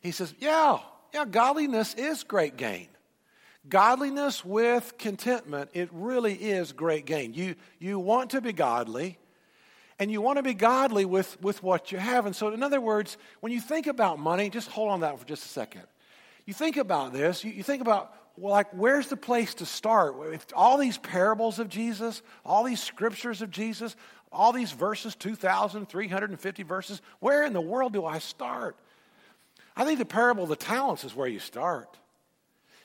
He 0.00 0.10
says, 0.10 0.34
Yeah, 0.38 0.80
yeah, 1.14 1.24
godliness 1.24 1.94
is 1.94 2.24
great 2.24 2.58
gain. 2.58 2.88
Godliness 3.68 4.44
with 4.44 4.98
contentment, 4.98 5.70
it 5.72 5.88
really 5.92 6.34
is 6.34 6.72
great 6.72 7.06
gain. 7.06 7.32
You, 7.32 7.54
you 7.78 7.98
want 7.98 8.30
to 8.30 8.40
be 8.40 8.52
godly, 8.52 9.18
and 9.98 10.10
you 10.10 10.20
want 10.20 10.36
to 10.36 10.42
be 10.42 10.54
godly 10.54 11.04
with, 11.04 11.40
with 11.40 11.62
what 11.62 11.90
you 11.90 11.98
have. 11.98 12.26
And 12.26 12.36
so, 12.36 12.48
in 12.48 12.62
other 12.62 12.80
words, 12.80 13.16
when 13.40 13.52
you 13.52 13.60
think 13.60 13.86
about 13.86 14.18
money, 14.18 14.50
just 14.50 14.68
hold 14.68 14.90
on 14.90 15.00
that 15.00 15.18
for 15.18 15.24
just 15.24 15.46
a 15.46 15.48
second. 15.48 15.84
You 16.44 16.52
think 16.52 16.76
about 16.76 17.14
this, 17.14 17.42
you, 17.42 17.52
you 17.52 17.62
think 17.62 17.80
about, 17.80 18.14
well, 18.36 18.52
like, 18.52 18.68
where's 18.72 19.06
the 19.06 19.16
place 19.16 19.54
to 19.54 19.66
start? 19.66 20.14
If 20.32 20.46
all 20.54 20.76
these 20.76 20.98
parables 20.98 21.58
of 21.58 21.70
Jesus, 21.70 22.20
all 22.44 22.64
these 22.64 22.82
scriptures 22.82 23.40
of 23.40 23.50
Jesus, 23.50 23.96
all 24.30 24.52
these 24.52 24.72
verses, 24.72 25.14
2,350 25.14 26.62
verses, 26.64 27.00
where 27.20 27.44
in 27.44 27.54
the 27.54 27.60
world 27.60 27.94
do 27.94 28.04
I 28.04 28.18
start? 28.18 28.76
I 29.76 29.84
think 29.84 29.98
the 29.98 30.04
parable 30.04 30.42
of 30.42 30.48
the 30.50 30.56
talents 30.56 31.04
is 31.04 31.14
where 31.14 31.28
you 31.28 31.38
start. 31.38 31.96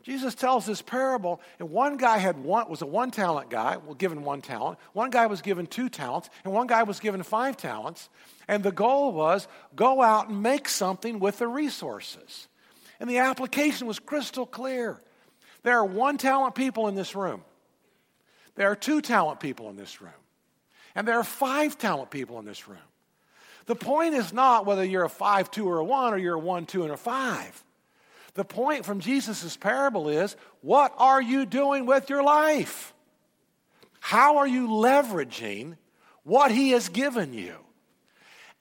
Jesus 0.04 0.34
tells 0.34 0.66
this 0.66 0.82
parable, 0.82 1.42
and 1.60 1.70
one 1.70 1.98
guy 1.98 2.18
had 2.18 2.42
one 2.42 2.70
was 2.70 2.82
a 2.82 2.86
one 2.86 3.12
talent 3.12 3.50
guy, 3.50 3.78
well, 3.78 3.96
given 3.96 4.24
one 4.24 4.42
talent. 4.42 4.80
One 4.94 5.10
guy 5.10 5.28
was 5.28 5.42
given 5.42 5.68
two 5.68 5.90
talents, 5.90 6.30
and 6.44 6.54
one 6.54 6.68
guy 6.68 6.84
was 6.84 7.00
given 7.00 7.22
five 7.22 7.58
talents. 7.58 8.10
And 8.48 8.64
the 8.64 8.72
goal 8.72 9.12
was 9.12 9.48
go 9.76 10.02
out 10.02 10.30
and 10.30 10.42
make 10.42 10.70
something 10.70 11.20
with 11.20 11.40
the 11.40 11.48
resources. 11.48 12.48
And 13.00 13.10
the 13.10 13.20
application 13.20 13.88
was 13.88 14.00
crystal 14.00 14.46
clear. 14.46 15.02
There 15.64 15.78
are 15.78 15.86
one 15.86 16.18
talent 16.18 16.56
people 16.56 16.88
in 16.88 16.96
this 16.96 17.16
room. 17.16 17.44
There 18.56 18.72
are 18.72 18.76
two 18.76 19.02
talent 19.02 19.40
people 19.40 19.70
in 19.70 19.76
this 19.76 20.02
room. 20.02 20.12
And 20.96 21.08
there 21.08 21.20
are 21.20 21.24
five 21.24 21.78
talent 21.78 22.10
people 22.10 22.40
in 22.40 22.46
this 22.46 22.68
room. 22.68 22.80
The 23.68 23.76
point 23.76 24.16
is 24.16 24.34
not 24.34 24.66
whether 24.66 24.84
you're 24.84 25.06
a 25.06 25.10
five, 25.10 25.52
two, 25.52 25.70
or 25.70 25.78
a 25.78 25.84
one, 25.84 26.14
or 26.14 26.18
you're 26.18 26.36
a 26.36 26.40
one, 26.40 26.66
two, 26.66 26.84
and 26.84 26.92
a 26.92 26.98
five. 26.98 27.64
The 28.40 28.46
point 28.46 28.86
from 28.86 29.02
Jesus' 29.02 29.58
parable 29.58 30.08
is 30.08 30.38
what 30.62 30.94
are 30.98 31.22
you 31.22 31.46
doing 31.46 31.86
with 31.86 32.10
your 32.10 32.24
life? 32.24 32.94
How 34.00 34.38
are 34.38 34.48
you 34.48 34.70
leveraging 34.70 35.76
what 36.24 36.50
he 36.50 36.70
has 36.70 36.88
given 36.88 37.34
you? 37.34 37.58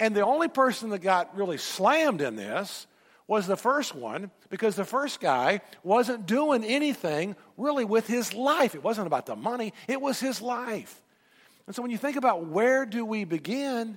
And 0.01 0.17
the 0.17 0.27
only 0.27 0.49
person 0.49 0.91
that 0.91 0.99
got 0.99 1.37
really 1.37 1.59
slammed 1.59 2.23
in 2.23 2.35
this 2.35 2.89
was 3.29 3.47
the 3.47 3.57
first 3.57 3.95
one 3.95 4.33
because 4.51 4.75
the 4.75 4.85
first 4.85 5.21
guy 5.21 5.61
wasn't 5.85 6.27
doing 6.27 6.65
anything 6.65 7.37
really 7.57 7.85
with 7.85 8.09
his 8.09 8.35
life. 8.35 8.75
It 8.75 8.83
wasn't 8.83 9.07
about 9.07 9.27
the 9.27 9.37
money, 9.37 9.73
it 9.87 10.01
was 10.01 10.19
his 10.19 10.43
life. 10.43 11.01
And 11.69 11.77
so 11.77 11.83
when 11.83 11.93
you 11.93 11.99
think 11.99 12.17
about 12.17 12.47
where 12.47 12.85
do 12.85 13.05
we 13.05 13.23
begin, 13.23 13.97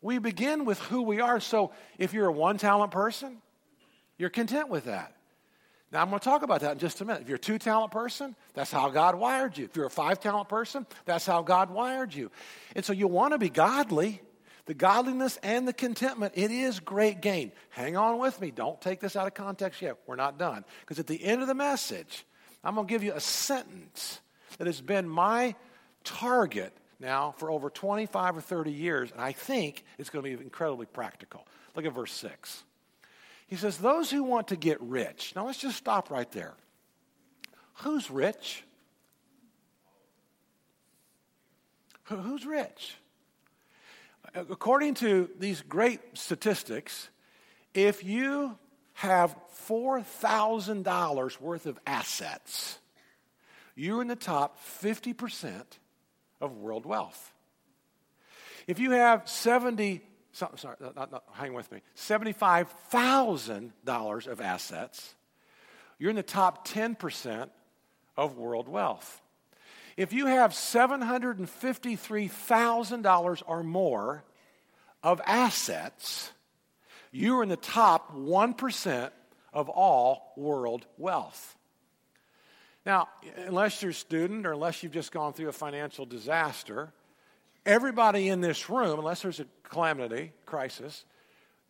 we 0.00 0.18
begin 0.18 0.64
with 0.64 0.78
who 0.78 1.02
we 1.02 1.20
are. 1.20 1.40
So 1.40 1.72
if 1.98 2.12
you're 2.12 2.28
a 2.28 2.32
one 2.32 2.56
talent 2.56 2.92
person, 2.92 3.42
you're 4.18 4.30
content 4.30 4.68
with 4.68 4.84
that. 4.84 5.14
Now, 5.90 6.02
I'm 6.02 6.08
going 6.10 6.20
to 6.20 6.24
talk 6.24 6.42
about 6.42 6.60
that 6.60 6.72
in 6.72 6.78
just 6.78 7.00
a 7.00 7.04
minute. 7.04 7.22
If 7.22 7.28
you're 7.28 7.36
a 7.36 7.40
two 7.40 7.58
talent 7.58 7.92
person, 7.92 8.36
that's 8.52 8.70
how 8.70 8.90
God 8.90 9.14
wired 9.14 9.56
you. 9.56 9.64
If 9.64 9.74
you're 9.74 9.86
a 9.86 9.90
five 9.90 10.20
talent 10.20 10.48
person, 10.48 10.86
that's 11.06 11.24
how 11.24 11.40
God 11.42 11.70
wired 11.70 12.12
you. 12.12 12.30
And 12.76 12.84
so 12.84 12.92
you 12.92 13.08
want 13.08 13.32
to 13.32 13.38
be 13.38 13.48
godly. 13.48 14.20
The 14.66 14.74
godliness 14.74 15.38
and 15.42 15.66
the 15.66 15.72
contentment, 15.72 16.34
it 16.36 16.50
is 16.50 16.78
great 16.78 17.22
gain. 17.22 17.52
Hang 17.70 17.96
on 17.96 18.18
with 18.18 18.38
me. 18.38 18.50
Don't 18.50 18.78
take 18.82 19.00
this 19.00 19.16
out 19.16 19.26
of 19.26 19.32
context 19.32 19.80
yet. 19.80 19.96
We're 20.06 20.16
not 20.16 20.38
done. 20.38 20.62
Because 20.80 20.98
at 20.98 21.06
the 21.06 21.24
end 21.24 21.40
of 21.40 21.48
the 21.48 21.54
message, 21.54 22.26
I'm 22.62 22.74
going 22.74 22.86
to 22.86 22.90
give 22.92 23.02
you 23.02 23.14
a 23.14 23.20
sentence 23.20 24.20
that 24.58 24.66
has 24.66 24.82
been 24.82 25.08
my 25.08 25.54
target 26.04 26.74
now 27.00 27.34
for 27.38 27.50
over 27.50 27.70
25 27.70 28.36
or 28.36 28.40
30 28.42 28.70
years, 28.70 29.10
and 29.10 29.22
I 29.22 29.32
think 29.32 29.84
it's 29.96 30.10
going 30.10 30.24
to 30.24 30.36
be 30.36 30.42
incredibly 30.42 30.86
practical. 30.86 31.46
Look 31.74 31.86
at 31.86 31.94
verse 31.94 32.12
6. 32.12 32.64
He 33.48 33.56
says, 33.56 33.78
Those 33.78 34.10
who 34.10 34.22
want 34.22 34.48
to 34.48 34.56
get 34.56 34.80
rich. 34.80 35.32
Now 35.34 35.46
let's 35.46 35.58
just 35.58 35.76
stop 35.76 36.10
right 36.10 36.30
there. 36.32 36.54
Who's 37.78 38.10
rich? 38.10 38.62
Who's 42.04 42.46
rich? 42.46 42.94
According 44.34 44.94
to 44.94 45.28
these 45.38 45.62
great 45.62 46.00
statistics, 46.14 47.08
if 47.74 48.04
you 48.04 48.56
have 48.94 49.36
$4,000 49.68 51.40
worth 51.40 51.66
of 51.66 51.78
assets, 51.86 52.78
you're 53.74 54.02
in 54.02 54.08
the 54.08 54.16
top 54.16 54.58
50% 54.82 55.62
of 56.40 56.56
world 56.56 56.84
wealth. 56.84 57.32
If 58.66 58.78
you 58.78 58.90
have 58.92 59.28
70 59.28 60.02
sorry, 60.38 60.76
not, 60.80 61.10
not, 61.10 61.24
hang 61.32 61.54
with 61.54 61.72
me, 61.72 61.80
$75,000 61.96 64.26
of 64.26 64.40
assets, 64.40 65.14
you're 65.98 66.10
in 66.10 66.16
the 66.16 66.22
top 66.22 66.68
10% 66.68 67.48
of 68.16 68.36
world 68.36 68.68
wealth. 68.68 69.20
If 69.96 70.12
you 70.12 70.26
have 70.26 70.52
$753,000 70.52 73.42
or 73.46 73.62
more 73.64 74.22
of 75.02 75.20
assets, 75.26 76.30
you're 77.10 77.42
in 77.42 77.48
the 77.48 77.56
top 77.56 78.14
1% 78.14 79.10
of 79.52 79.68
all 79.68 80.32
world 80.36 80.86
wealth. 80.98 81.56
Now, 82.86 83.08
unless 83.46 83.82
you're 83.82 83.90
a 83.90 83.94
student 83.94 84.46
or 84.46 84.52
unless 84.52 84.82
you've 84.82 84.92
just 84.92 85.12
gone 85.12 85.32
through 85.32 85.48
a 85.48 85.52
financial 85.52 86.06
disaster, 86.06 86.92
everybody 87.68 88.28
in 88.28 88.40
this 88.40 88.68
room, 88.68 88.98
unless 88.98 89.22
there's 89.22 89.38
a 89.38 89.46
calamity, 89.62 90.32
crisis, 90.46 91.04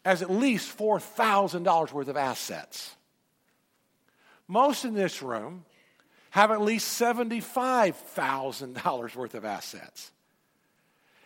has 0.04 0.22
at 0.22 0.30
least 0.30 0.78
$4,000 0.78 1.92
worth 1.92 2.08
of 2.08 2.16
assets. 2.16 2.94
Most 4.46 4.86
in 4.86 4.94
this 4.94 5.22
room 5.22 5.66
have 6.30 6.50
at 6.50 6.62
least 6.62 6.98
$75,000 7.00 9.16
worth 9.16 9.34
of 9.34 9.44
assets. 9.44 10.10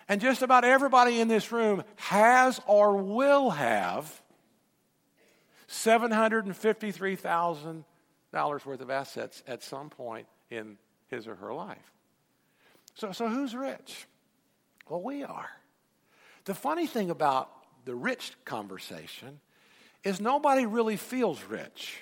And 0.08 0.20
just 0.20 0.42
about 0.42 0.64
everybody 0.64 1.20
in 1.20 1.28
this 1.28 1.52
room 1.52 1.84
has 1.96 2.60
or 2.66 2.96
will 2.96 3.50
have 3.50 4.20
$753,000 5.68 8.66
worth 8.66 8.80
of 8.80 8.90
assets 8.90 9.44
at 9.46 9.62
some 9.62 9.90
point 9.90 10.26
in 10.50 10.76
his 11.08 11.28
or 11.28 11.36
her 11.36 11.54
life. 11.54 11.92
So, 12.94 13.12
so 13.12 13.28
who's 13.28 13.54
rich? 13.54 14.08
Well, 14.88 15.02
we 15.02 15.22
are. 15.22 15.50
The 16.44 16.54
funny 16.54 16.86
thing 16.86 17.10
about 17.10 17.50
the 17.84 17.94
rich 17.94 18.32
conversation 18.44 19.40
is 20.04 20.20
nobody 20.20 20.66
really 20.66 20.96
feels 20.96 21.42
rich 21.44 21.96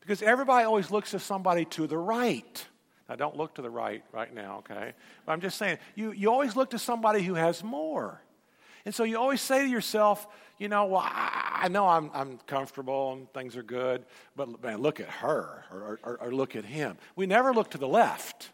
because 0.00 0.22
everybody 0.22 0.64
always 0.64 0.90
looks 0.90 1.12
to 1.12 1.18
somebody 1.18 1.64
to 1.64 1.86
the 1.86 1.98
right. 1.98 2.66
Now, 3.08 3.16
don't 3.16 3.36
look 3.36 3.54
to 3.54 3.62
the 3.62 3.70
right 3.70 4.02
right 4.12 4.32
now, 4.32 4.58
okay? 4.58 4.92
But 5.26 5.32
I'm 5.32 5.40
just 5.40 5.58
saying, 5.58 5.78
you, 5.94 6.12
you 6.12 6.30
always 6.30 6.56
look 6.56 6.70
to 6.70 6.78
somebody 6.78 7.22
who 7.22 7.34
has 7.34 7.62
more. 7.62 8.20
And 8.84 8.94
so 8.94 9.04
you 9.04 9.18
always 9.18 9.40
say 9.40 9.62
to 9.62 9.68
yourself, 9.68 10.26
you 10.58 10.68
know, 10.68 10.86
well, 10.86 11.02
I, 11.04 11.60
I 11.62 11.68
know 11.68 11.88
I'm, 11.88 12.10
I'm 12.12 12.38
comfortable 12.46 13.12
and 13.14 13.32
things 13.32 13.56
are 13.56 13.62
good, 13.62 14.04
but 14.36 14.62
man, 14.62 14.80
look 14.80 15.00
at 15.00 15.08
her 15.08 15.64
or, 15.72 15.98
or, 16.02 16.18
or 16.20 16.34
look 16.34 16.54
at 16.54 16.64
him. 16.64 16.98
We 17.16 17.26
never 17.26 17.52
look 17.52 17.70
to 17.70 17.78
the 17.78 17.88
left. 17.88 18.50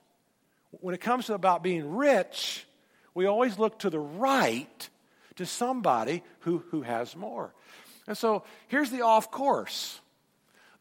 When 0.71 0.95
it 0.95 1.00
comes 1.00 1.27
to 1.27 1.35
about 1.35 1.62
being 1.62 1.97
rich, 1.97 2.65
we 3.14 3.26
always 3.26 3.59
look 3.59 3.79
to 3.81 3.90
the 3.90 3.99
right 3.99 4.88
to 5.37 5.47
somebody 5.47 6.23
who, 6.40 6.62
who 6.71 6.83
has 6.83 7.17
more. 7.17 7.52
And 8.07 8.17
so 8.17 8.45
here's 8.69 8.90
the 8.90 9.02
off 9.02 9.31
course 9.31 10.00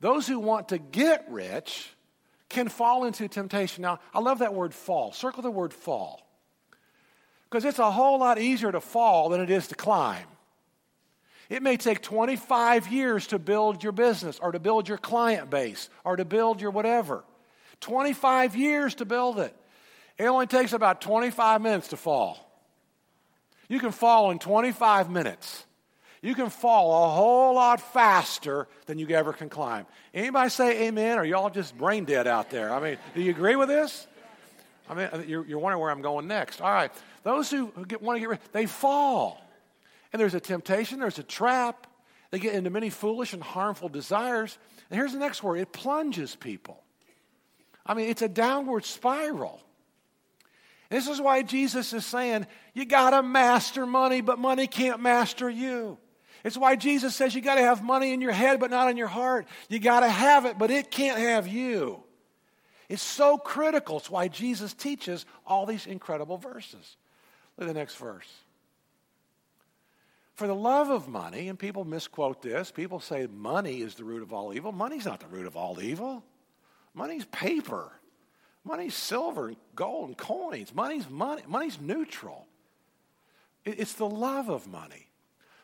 those 0.02 0.28
who 0.28 0.40
want 0.40 0.70
to 0.70 0.78
get 0.78 1.26
rich 1.30 1.90
can 2.48 2.70
fall 2.70 3.06
into 3.06 3.28
temptation. 3.28 3.82
Now, 3.82 4.00
I 4.14 4.20
love 4.20 4.40
that 4.40 4.54
word 4.54 4.74
fall. 4.74 5.12
Circle 5.12 5.44
the 5.44 5.52
word 5.52 5.74
fall. 5.74 6.26
Because 7.50 7.66
it's 7.66 7.80
a 7.80 7.92
whole 7.92 8.20
lot 8.20 8.40
easier 8.40 8.72
to 8.72 8.80
fall 8.80 9.30
than 9.30 9.42
it 9.42 9.50
is 9.50 9.68
to 9.68 9.76
climb. 9.76 10.26
It 11.50 11.64
may 11.64 11.78
take 11.78 12.02
25 12.02 12.92
years 12.92 13.28
to 13.28 13.40
build 13.40 13.84
your 13.84 13.92
business 13.92 14.40
or 14.40 14.52
to 14.52 14.60
build 14.60 14.88
your 14.88 15.00
client 15.00 15.50
base 15.50 15.90
or 16.04 16.16
to 16.16 16.26
build 16.26 16.62
your 16.62 16.72
whatever. 16.72 17.24
25 17.82 18.56
years 18.56 18.96
to 18.96 19.06
build 19.06 19.40
it. 19.40 19.56
It 20.20 20.26
only 20.26 20.48
takes 20.48 20.74
about 20.74 21.00
25 21.00 21.62
minutes 21.62 21.88
to 21.88 21.98
fall. 21.98 22.46
You 23.70 23.80
can 23.80 23.92
fall 23.92 24.32
in 24.32 24.40
25 24.40 25.10
minutes. 25.10 25.66
You 26.22 26.36
can 26.36 26.50
fall 26.50 27.06
a 27.06 27.10
whole 27.16 27.56
lot 27.56 27.80
faster 27.80 28.68
than 28.86 29.00
you 29.00 29.08
ever 29.10 29.32
can 29.32 29.48
climb. 29.48 29.86
Anybody 30.14 30.50
say 30.50 30.88
amen 30.88 31.18
or 31.18 31.24
y'all 31.24 31.50
just 31.50 31.78
brain 31.78 32.04
dead 32.04 32.28
out 32.28 32.50
there? 32.50 32.74
I 32.74 32.82
mean, 32.82 32.98
do 33.16 33.22
you 33.22 33.32
agree 33.32 33.56
with 33.56 33.70
this? 33.70 34.06
I 34.90 34.96
mean, 34.96 35.10
uh, 35.14 35.24
you're, 35.26 35.46
you're 35.46 35.60
wondering 35.60 35.82
where 35.82 35.92
I'm 35.92 36.02
going 36.02 36.28
next. 36.28 36.60
All 36.60 36.70
right. 36.70 36.92
Those 37.24 37.50
who 37.50 37.72
get, 37.88 38.02
want 38.02 38.18
to 38.18 38.20
get 38.20 38.30
rid, 38.30 38.40
they 38.52 38.66
fall. 38.66 39.42
And 40.12 40.20
there's 40.20 40.34
a 40.34 40.40
temptation, 40.42 41.00
there's 41.00 41.20
a 41.20 41.24
trap. 41.24 41.88
They 42.32 42.40
get 42.40 42.56
into 42.56 42.70
many 42.70 42.90
foolish 42.90 43.34
and 43.34 43.42
harmful 43.42 43.88
desires. 43.88 44.58
And 44.90 45.00
here's 45.00 45.14
the 45.14 45.20
next 45.20 45.42
word 45.42 45.60
it 45.60 45.72
plunges 45.72 46.36
people. 46.36 46.84
I 47.86 47.94
mean, 47.94 48.10
it's 48.10 48.22
a 48.22 48.28
downward 48.28 48.84
spiral. 48.84 49.62
This 50.90 51.08
is 51.08 51.22
why 51.22 51.44
Jesus 51.44 51.94
is 51.94 52.06
saying, 52.06 52.48
you 52.74 52.86
got 52.86 53.12
to 53.12 53.22
master 53.22 53.86
money, 53.86 54.22
but 54.22 54.40
money 54.40 54.66
can't 54.66 55.02
master 55.02 55.50
you. 55.50 55.98
It's 56.44 56.58
why 56.58 56.76
Jesus 56.76 57.16
says 57.16 57.36
you 57.36 57.42
got 57.42 57.56
to 57.56 57.62
have 57.62 57.84
money 57.84 58.14
in 58.14 58.22
your 58.22 58.32
head, 58.32 58.60
but 58.60 58.72
not 58.72 58.90
in 58.90 58.98
your 58.98 59.08
heart. 59.08 59.48
You 59.68 59.80
got 59.80 60.00
to 60.00 60.10
have 60.10 60.46
it, 60.46 60.58
but 60.58 60.72
it 60.72 60.90
can't 60.90 61.20
have 61.20 61.48
you. 61.48 62.04
It's 62.88 63.04
so 63.04 63.38
critical. 63.38 63.98
It's 63.98 64.10
why 64.10 64.30
Jesus 64.30 64.74
teaches 64.74 65.26
all 65.46 65.66
these 65.66 65.86
incredible 65.86 66.38
verses. 66.38 66.98
Look 67.58 67.68
at 67.70 67.74
the 67.74 67.80
next 67.80 67.96
verse. 67.96 68.28
For 70.34 70.48
the 70.48 70.56
love 70.56 70.90
of 70.90 71.08
money, 71.10 71.50
and 71.50 71.60
people 71.60 71.84
misquote 71.84 72.42
this, 72.42 72.72
people 72.72 73.02
say 73.02 73.28
money 73.28 73.82
is 73.82 73.96
the 73.96 74.06
root 74.06 74.24
of 74.24 74.32
all 74.32 74.54
evil. 74.54 74.72
Money's 74.72 75.06
not 75.06 75.20
the 75.20 75.28
root 75.28 75.46
of 75.46 75.58
all 75.58 75.82
evil. 75.82 76.24
Money's 76.94 77.26
paper. 77.26 77.92
Money's 78.64 78.96
silver 78.96 79.48
and 79.48 79.58
gold 79.76 80.10
and 80.10 80.18
coins. 80.18 80.74
Money's 80.74 81.10
money. 81.10 81.42
Money's 81.48 81.80
neutral. 81.80 82.46
It's 83.66 83.94
the 83.94 84.10
love 84.10 84.50
of 84.50 84.68
money. 84.68 85.08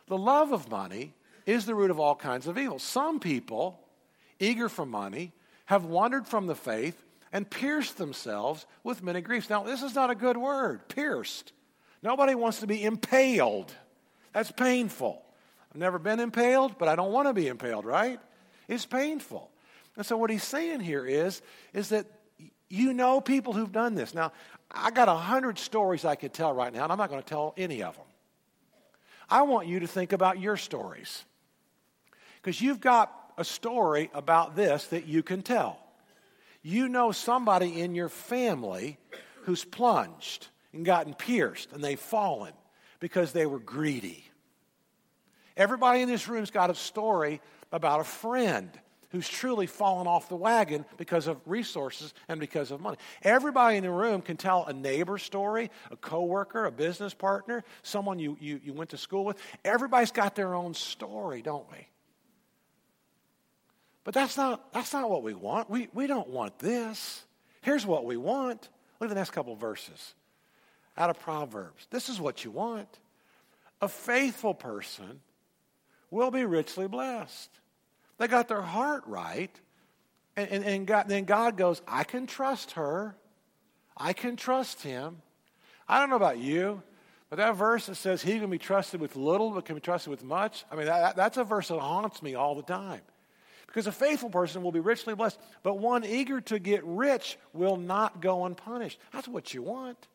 The 0.06 0.18
love 0.18 0.52
of 0.52 0.70
money 0.70 1.14
is 1.44 1.66
the 1.66 1.74
root 1.74 1.90
of 1.90 2.00
all 2.00 2.14
kinds 2.14 2.46
of 2.46 2.58
evil. 2.58 2.78
Some 2.78 3.20
people, 3.20 3.80
eager 4.38 4.68
for 4.68 4.86
money, 4.86 5.32
have 5.66 5.84
wandered 5.84 6.26
from 6.26 6.46
the 6.46 6.54
faith 6.54 7.02
and 7.32 7.48
pierced 7.48 7.98
themselves 7.98 8.66
with 8.84 9.02
many 9.02 9.20
griefs. 9.20 9.50
Now, 9.50 9.62
this 9.62 9.82
is 9.82 9.94
not 9.94 10.10
a 10.10 10.14
good 10.14 10.36
word, 10.36 10.88
pierced. 10.88 11.52
Nobody 12.02 12.34
wants 12.34 12.60
to 12.60 12.66
be 12.66 12.84
impaled. 12.84 13.72
That's 14.32 14.52
painful. 14.52 15.22
I've 15.70 15.80
never 15.80 15.98
been 15.98 16.20
impaled, 16.20 16.78
but 16.78 16.88
I 16.88 16.96
don't 16.96 17.12
want 17.12 17.28
to 17.28 17.34
be 17.34 17.48
impaled, 17.48 17.84
right? 17.84 18.20
It's 18.68 18.86
painful. 18.86 19.50
And 19.96 20.04
so 20.04 20.16
what 20.16 20.30
he's 20.30 20.44
saying 20.44 20.80
here 20.80 21.04
is, 21.04 21.42
is 21.72 21.88
that 21.88 22.06
you 22.68 22.92
know 22.92 23.20
people 23.20 23.52
who've 23.52 23.72
done 23.72 23.94
this. 23.94 24.14
Now, 24.14 24.32
I 24.70 24.90
got 24.90 25.08
a 25.08 25.14
hundred 25.14 25.58
stories 25.58 26.04
I 26.04 26.14
could 26.16 26.32
tell 26.32 26.52
right 26.52 26.72
now, 26.72 26.84
and 26.84 26.92
I'm 26.92 26.98
not 26.98 27.10
going 27.10 27.22
to 27.22 27.28
tell 27.28 27.54
any 27.56 27.82
of 27.82 27.94
them. 27.94 28.04
I 29.28 29.42
want 29.42 29.66
you 29.66 29.80
to 29.80 29.86
think 29.86 30.12
about 30.12 30.40
your 30.40 30.56
stories. 30.56 31.24
Because 32.36 32.60
you've 32.60 32.80
got 32.80 33.12
a 33.38 33.44
story 33.44 34.10
about 34.14 34.56
this 34.56 34.86
that 34.88 35.06
you 35.06 35.22
can 35.22 35.42
tell. 35.42 35.78
You 36.62 36.88
know 36.88 37.12
somebody 37.12 37.80
in 37.80 37.94
your 37.94 38.08
family 38.08 38.98
who's 39.42 39.64
plunged 39.64 40.48
and 40.72 40.84
gotten 40.84 41.14
pierced 41.14 41.72
and 41.72 41.82
they've 41.82 41.98
fallen 41.98 42.52
because 42.98 43.32
they 43.32 43.46
were 43.46 43.58
greedy. 43.58 44.24
Everybody 45.56 46.02
in 46.02 46.08
this 46.08 46.28
room's 46.28 46.50
got 46.50 46.70
a 46.70 46.74
story 46.74 47.40
about 47.72 48.00
a 48.00 48.04
friend 48.04 48.70
who's 49.16 49.28
truly 49.30 49.66
fallen 49.66 50.06
off 50.06 50.28
the 50.28 50.36
wagon 50.36 50.84
because 50.98 51.26
of 51.26 51.40
resources 51.46 52.12
and 52.28 52.38
because 52.38 52.70
of 52.70 52.82
money. 52.82 52.98
Everybody 53.22 53.78
in 53.78 53.82
the 53.82 53.90
room 53.90 54.20
can 54.20 54.36
tell 54.36 54.66
a 54.66 54.74
neighbor 54.74 55.16
story, 55.16 55.70
a 55.90 55.96
coworker, 55.96 56.66
a 56.66 56.70
business 56.70 57.14
partner, 57.14 57.64
someone 57.82 58.18
you, 58.18 58.36
you, 58.38 58.60
you 58.62 58.74
went 58.74 58.90
to 58.90 58.98
school 58.98 59.24
with. 59.24 59.38
Everybody's 59.64 60.12
got 60.12 60.34
their 60.34 60.54
own 60.54 60.74
story, 60.74 61.40
don't 61.40 61.64
we? 61.72 61.88
But 64.04 64.12
that's 64.12 64.36
not, 64.36 64.70
that's 64.74 64.92
not 64.92 65.08
what 65.08 65.22
we 65.22 65.32
want. 65.32 65.70
We, 65.70 65.88
we 65.94 66.06
don't 66.06 66.28
want 66.28 66.58
this. 66.58 67.24
Here's 67.62 67.86
what 67.86 68.04
we 68.04 68.18
want. 68.18 68.68
Look 69.00 69.08
at 69.08 69.14
the 69.14 69.18
next 69.18 69.30
couple 69.30 69.56
verses 69.56 70.14
out 70.98 71.08
of 71.08 71.18
Proverbs. 71.20 71.86
This 71.90 72.10
is 72.10 72.20
what 72.20 72.44
you 72.44 72.50
want. 72.50 72.98
A 73.80 73.88
faithful 73.88 74.52
person 74.52 75.20
will 76.10 76.30
be 76.30 76.44
richly 76.44 76.86
blessed. 76.86 77.48
They 78.18 78.28
got 78.28 78.48
their 78.48 78.62
heart 78.62 79.04
right. 79.06 79.50
And, 80.36 80.50
and, 80.50 80.64
and 80.64 80.86
God, 80.86 81.08
then 81.08 81.24
God 81.24 81.56
goes, 81.56 81.82
I 81.86 82.04
can 82.04 82.26
trust 82.26 82.72
her. 82.72 83.16
I 83.96 84.12
can 84.12 84.36
trust 84.36 84.82
him. 84.82 85.22
I 85.88 86.00
don't 86.00 86.10
know 86.10 86.16
about 86.16 86.38
you, 86.38 86.82
but 87.30 87.36
that 87.36 87.56
verse 87.56 87.86
that 87.86 87.94
says 87.94 88.22
he 88.22 88.38
can 88.38 88.50
be 88.50 88.58
trusted 88.58 89.00
with 89.00 89.16
little 89.16 89.50
but 89.50 89.64
can 89.64 89.74
be 89.74 89.80
trusted 89.80 90.10
with 90.10 90.24
much, 90.24 90.64
I 90.70 90.76
mean, 90.76 90.86
that, 90.86 91.16
that's 91.16 91.36
a 91.36 91.44
verse 91.44 91.68
that 91.68 91.78
haunts 91.78 92.22
me 92.22 92.34
all 92.34 92.54
the 92.54 92.62
time. 92.62 93.00
Because 93.66 93.86
a 93.86 93.92
faithful 93.92 94.30
person 94.30 94.62
will 94.62 94.72
be 94.72 94.80
richly 94.80 95.14
blessed, 95.14 95.38
but 95.62 95.78
one 95.78 96.04
eager 96.04 96.40
to 96.42 96.58
get 96.58 96.84
rich 96.84 97.38
will 97.52 97.76
not 97.76 98.20
go 98.20 98.44
unpunished. 98.44 98.98
That's 99.12 99.28
what 99.28 99.54
you 99.54 99.62
want. 99.62 100.08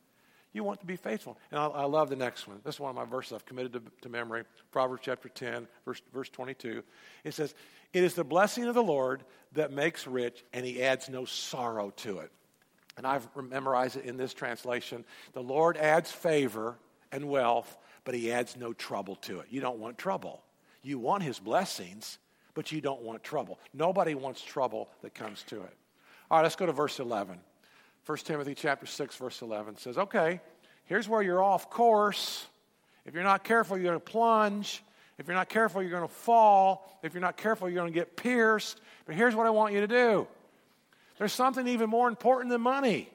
You 0.54 0.64
want 0.64 0.82
to 0.82 0.86
be 0.86 0.98
faithful. 0.98 1.38
And 1.50 1.60
I, 1.60 1.68
I, 1.68 1.84
love 1.86 2.10
the 2.10 2.16
next 2.16 2.48
one. 2.48 2.60
This 2.66 2.76
is 2.76 2.80
one 2.80 2.90
of 2.90 2.96
my 2.96 3.06
verses 3.06 3.34
I've 3.34 3.46
committed 3.46 3.72
to, 3.74 3.82
to 4.02 4.10
memory. 4.10 4.44
Proverbs 4.72 5.02
chapter 5.06 5.30
10, 5.30 5.68
verse, 5.86 6.02
verse 6.14 6.30
22. 6.30 6.84
It 7.24 7.34
says, 7.34 7.56
It 7.94 8.04
is 8.04 8.14
the 8.14 8.24
blessing 8.24 8.66
of 8.66 8.76
the 8.76 8.84
Lord 8.84 9.24
that 9.54 9.72
makes 9.72 10.08
rich, 10.08 10.44
and 10.54 10.66
he 10.66 10.82
adds 10.82 11.10
no 11.10 11.26
sorrow 11.26 11.92
to 11.98 12.20
it. 12.20 12.32
And 12.98 13.06
I've 13.06 13.28
memorized 13.36 13.98
it 13.98 14.06
in 14.06 14.18
this 14.18 14.34
translation. 14.34 15.06
The 15.34 15.42
Lord 15.42 15.78
adds 15.78 16.12
favor 16.12 16.78
and 17.12 17.30
wealth, 17.30 17.78
but 18.04 18.16
he 18.16 18.32
adds 18.32 18.56
no 18.56 18.74
trouble 18.74 19.16
to 19.18 19.40
it. 19.40 19.48
You 19.50 19.62
don't 19.62 19.80
want 19.80 19.98
trouble. 19.98 20.42
You 20.84 21.00
want 21.00 21.24
his 21.24 21.40
blessings, 21.40 22.18
but 22.54 22.72
you 22.72 22.82
don't 22.82 23.02
want 23.02 23.24
trouble. 23.24 23.60
Nobody 23.74 24.16
wants 24.16 24.42
trouble 24.42 24.90
that 25.02 25.14
comes 25.14 25.44
to 25.44 25.58
it. 25.58 25.78
All 26.30 26.38
right, 26.38 26.44
let's 26.44 26.56
go 26.56 26.66
to 26.66 26.72
verse 26.72 27.00
11. 27.00 27.40
1 28.06 28.18
Timothy 28.20 28.56
chapter 28.56 28.86
6 28.86 29.16
verse 29.18 29.42
11 29.42 29.78
says, 29.78 29.98
"Okay, 29.98 30.42
here's 30.86 31.08
where 31.08 31.22
you're 31.22 31.44
off 31.44 31.70
course. 31.70 32.48
If 33.06 33.14
you're 33.14 33.24
not 33.24 33.44
careful, 33.44 33.78
you're 33.78 33.92
going 33.92 34.00
to 34.00 34.12
plunge. 34.12 34.84
If 35.22 35.28
you're 35.28 35.36
not 35.36 35.50
careful, 35.50 35.84
you're 35.84 35.92
going 35.92 36.02
to 36.02 36.08
fall. 36.08 36.98
If 37.04 37.14
you're 37.14 37.22
not 37.22 37.38
careful, 37.38 37.70
you're 37.70 37.76
going 37.76 37.94
to 37.94 38.00
get 38.00 38.18
pierced. 38.18 38.82
But 39.06 39.14
here's 39.14 39.36
what 39.36 39.46
I 39.46 39.52
want 39.52 39.76
you 39.76 39.82
to 39.82 39.88
do. 39.88 40.28
There's 41.20 41.32
something 41.32 41.68
even 41.68 41.92
more 41.92 42.08
important 42.08 42.50
than 42.50 42.62
money. 42.62 43.08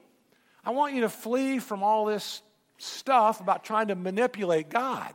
I 0.63 0.71
want 0.71 0.95
you 0.95 1.01
to 1.01 1.09
flee 1.09 1.59
from 1.59 1.83
all 1.83 2.05
this 2.05 2.41
stuff 2.77 3.41
about 3.41 3.65
trying 3.65 3.89
to 3.89 3.95
manipulate 3.95 4.69
God. 4.69 5.13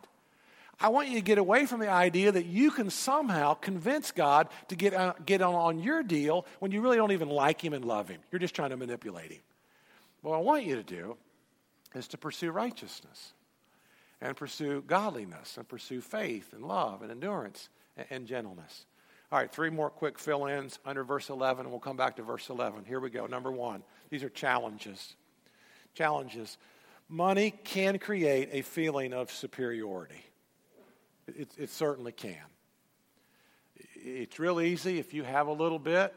I 0.79 0.89
want 0.89 1.09
you 1.09 1.15
to 1.15 1.23
get 1.23 1.39
away 1.39 1.65
from 1.65 1.81
the 1.81 1.89
idea 1.89 2.31
that 2.31 2.45
you 2.45 2.71
can 2.71 2.91
somehow 2.91 3.55
convince 3.55 4.13
God 4.13 4.49
to 4.69 4.77
get, 4.77 4.93
uh, 4.93 5.15
get 5.25 5.41
on, 5.41 5.55
on 5.55 5.79
your 5.79 6.03
deal 6.03 6.45
when 6.59 6.73
you 6.73 6.83
really 6.83 6.99
don't 6.99 7.13
even 7.13 7.31
like 7.31 7.65
Him 7.65 7.73
and 7.73 7.87
love 7.87 8.11
Him. 8.11 8.21
You're 8.31 8.39
just 8.39 8.55
trying 8.55 8.71
to 8.71 8.77
manipulate 8.77 9.33
Him. 9.33 9.41
What 10.21 10.35
I 10.35 10.41
want 10.41 10.67
you 10.67 10.77
to 10.77 10.83
do 10.83 11.17
is 11.95 12.09
to 12.09 12.19
pursue 12.19 12.51
righteousness 12.51 13.33
and 14.23 14.37
pursue 14.37 14.83
godliness 14.87 15.57
and 15.57 15.69
pursue 15.69 16.01
faith 16.01 16.53
and 16.53 16.65
love 16.65 17.03
and 17.03 17.11
endurance 17.11 17.69
and, 17.97 18.07
and 18.11 18.27
gentleness. 18.27 18.87
All 19.31 19.39
right, 19.39 19.51
three 19.51 19.71
more 19.71 19.91
quick 19.91 20.19
fill 20.19 20.47
ins 20.47 20.79
under 20.85 21.03
verse 21.05 21.29
11, 21.29 21.65
and 21.67 21.71
we'll 21.71 21.81
come 21.81 21.97
back 21.97 22.17
to 22.17 22.23
verse 22.23 22.49
11. 22.49 22.85
Here 22.85 23.01
we 23.01 23.11
go. 23.11 23.27
Number 23.27 23.51
one, 23.51 23.83
these 24.11 24.23
are 24.23 24.29
challenges. 24.29 25.17
Challenges. 25.95 26.57
Money 27.09 27.51
can 27.51 27.99
create 27.99 28.51
a 28.53 28.63
feeling 28.63 29.13
of 29.13 29.31
superiority, 29.31 30.25
it, 31.27 31.51
it 31.59 31.71
certainly 31.71 32.13
can. 32.13 32.37
It's 33.95 34.39
real 34.39 34.61
easy 34.61 34.99
if 34.99 35.15
you 35.15 35.23
have 35.23 35.47
a 35.47 35.53
little 35.53 35.79
bit. 35.79 36.15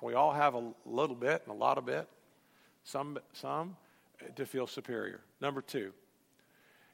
We 0.00 0.14
all 0.14 0.32
have 0.32 0.54
a 0.54 0.72
little 0.84 1.14
bit 1.14 1.42
and 1.46 1.54
a 1.54 1.56
lot 1.56 1.78
of 1.78 1.86
bit 1.86 2.08
some, 2.82 3.18
some 3.32 3.76
to 4.34 4.44
feel 4.44 4.66
superior. 4.66 5.20
Number 5.40 5.62
two, 5.62 5.92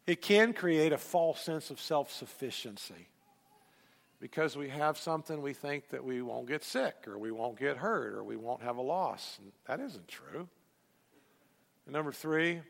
it 0.08 0.22
can 0.22 0.54
create 0.54 0.94
a 0.94 0.98
false 0.98 1.38
sense 1.38 1.68
of 1.70 1.78
self 1.78 2.10
sufficiency. 2.10 3.08
Because 4.20 4.56
we 4.56 4.70
have 4.70 4.98
something, 4.98 5.42
we 5.42 5.52
think 5.52 5.90
that 5.90 6.02
we 6.02 6.22
won't 6.22 6.48
get 6.48 6.64
sick, 6.64 7.06
or 7.06 7.18
we 7.18 7.30
won't 7.30 7.56
get 7.56 7.76
hurt, 7.76 8.14
or 8.14 8.24
we 8.24 8.34
won't 8.34 8.62
have 8.62 8.78
a 8.78 8.82
loss. 8.82 9.38
And 9.40 9.52
that 9.66 9.84
isn't 9.84 10.08
true. 10.08 10.48
And 11.86 11.92
number 11.94 12.10
three, 12.10 12.60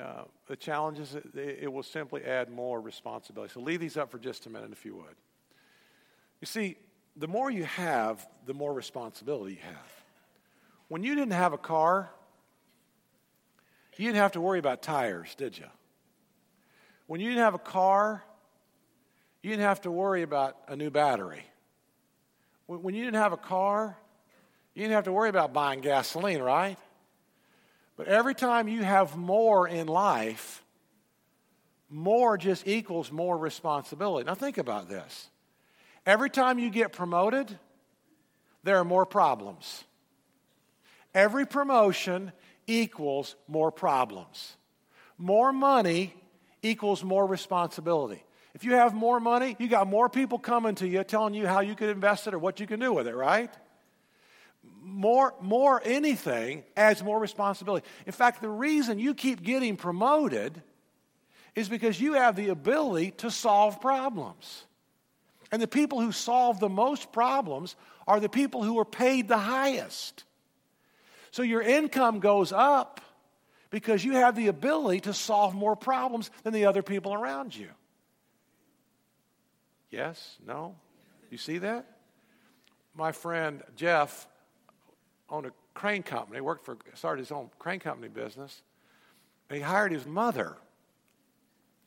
uh, 0.00 0.24
the 0.46 0.54
challenge 0.54 1.00
is 1.00 1.14
it, 1.14 1.24
it 1.34 1.72
will 1.72 1.82
simply 1.82 2.22
add 2.22 2.50
more 2.50 2.80
responsibility. 2.80 3.52
So 3.52 3.60
leave 3.60 3.80
these 3.80 3.96
up 3.96 4.10
for 4.10 4.18
just 4.18 4.46
a 4.46 4.50
minute, 4.50 4.70
if 4.70 4.84
you 4.84 4.94
would. 4.94 5.16
You 6.42 6.46
see, 6.46 6.76
the 7.16 7.26
more 7.26 7.50
you 7.50 7.64
have, 7.64 8.24
the 8.44 8.54
more 8.54 8.74
responsibility 8.74 9.54
you 9.54 9.62
have. 9.62 9.92
When 10.88 11.02
you 11.02 11.14
didn't 11.14 11.32
have 11.32 11.54
a 11.54 11.58
car, 11.58 12.10
you 13.96 14.04
didn't 14.04 14.18
have 14.18 14.32
to 14.32 14.40
worry 14.40 14.58
about 14.58 14.82
tires, 14.82 15.34
did 15.34 15.56
you? 15.56 15.66
When 17.06 17.20
you 17.20 17.28
didn't 17.28 17.44
have 17.44 17.54
a 17.54 17.58
car, 17.58 18.22
you 19.42 19.50
didn't 19.50 19.62
have 19.62 19.82
to 19.82 19.90
worry 19.90 20.22
about 20.22 20.56
a 20.68 20.76
new 20.76 20.90
battery. 20.90 21.44
When 22.66 22.94
you 22.94 23.04
didn't 23.04 23.20
have 23.20 23.32
a 23.32 23.36
car, 23.36 23.96
you 24.74 24.82
didn't 24.82 24.94
have 24.94 25.04
to 25.04 25.12
worry 25.12 25.28
about 25.28 25.52
buying 25.52 25.80
gasoline, 25.80 26.42
right? 26.42 26.78
But 27.96 28.08
every 28.08 28.34
time 28.34 28.66
you 28.68 28.82
have 28.82 29.16
more 29.16 29.68
in 29.68 29.86
life, 29.86 30.64
more 31.88 32.36
just 32.36 32.66
equals 32.66 33.12
more 33.12 33.38
responsibility. 33.38 34.26
Now, 34.26 34.34
think 34.34 34.58
about 34.58 34.88
this. 34.88 35.30
Every 36.04 36.28
time 36.28 36.58
you 36.58 36.70
get 36.70 36.92
promoted, 36.92 37.58
there 38.64 38.78
are 38.78 38.84
more 38.84 39.06
problems. 39.06 39.84
Every 41.14 41.46
promotion 41.46 42.32
equals 42.66 43.36
more 43.46 43.70
problems. 43.70 44.56
More 45.16 45.52
money 45.52 46.14
equals 46.70 47.02
more 47.04 47.26
responsibility. 47.26 48.22
If 48.54 48.64
you 48.64 48.72
have 48.72 48.94
more 48.94 49.20
money, 49.20 49.54
you 49.58 49.68
got 49.68 49.86
more 49.86 50.08
people 50.08 50.38
coming 50.38 50.74
to 50.76 50.88
you 50.88 51.04
telling 51.04 51.34
you 51.34 51.46
how 51.46 51.60
you 51.60 51.74
could 51.74 51.90
invest 51.90 52.26
it 52.26 52.34
or 52.34 52.38
what 52.38 52.58
you 52.58 52.66
can 52.66 52.80
do 52.80 52.92
with 52.92 53.06
it, 53.06 53.14
right? 53.14 53.52
More, 54.80 55.34
more 55.40 55.82
anything 55.84 56.64
adds 56.76 57.02
more 57.02 57.18
responsibility. 57.18 57.86
In 58.06 58.12
fact, 58.12 58.40
the 58.40 58.48
reason 58.48 58.98
you 58.98 59.14
keep 59.14 59.42
getting 59.42 59.76
promoted 59.76 60.62
is 61.54 61.68
because 61.68 62.00
you 62.00 62.14
have 62.14 62.36
the 62.36 62.48
ability 62.48 63.10
to 63.12 63.30
solve 63.30 63.80
problems. 63.80 64.64
And 65.52 65.60
the 65.60 65.68
people 65.68 66.00
who 66.00 66.12
solve 66.12 66.58
the 66.58 66.68
most 66.68 67.12
problems 67.12 67.76
are 68.06 68.20
the 68.20 68.28
people 68.28 68.62
who 68.62 68.78
are 68.78 68.84
paid 68.84 69.28
the 69.28 69.38
highest. 69.38 70.24
So 71.30 71.42
your 71.42 71.62
income 71.62 72.20
goes 72.20 72.52
up 72.52 73.00
because 73.76 74.02
you 74.02 74.12
have 74.12 74.34
the 74.34 74.46
ability 74.46 75.00
to 75.00 75.12
solve 75.12 75.54
more 75.54 75.76
problems 75.76 76.30
than 76.44 76.54
the 76.54 76.64
other 76.64 76.82
people 76.82 77.12
around 77.12 77.54
you. 77.54 77.68
Yes? 79.90 80.38
No? 80.46 80.76
You 81.28 81.36
see 81.36 81.58
that? 81.58 81.84
My 82.94 83.12
friend 83.12 83.62
Jeff 83.76 84.26
owned 85.28 85.44
a 85.44 85.52
crane 85.74 86.02
company, 86.02 86.40
worked 86.40 86.64
for, 86.64 86.78
started 86.94 87.20
his 87.20 87.30
own 87.30 87.50
crane 87.58 87.78
company 87.78 88.08
business, 88.08 88.62
and 89.50 89.58
he 89.58 89.62
hired 89.62 89.92
his 89.92 90.06
mother. 90.06 90.56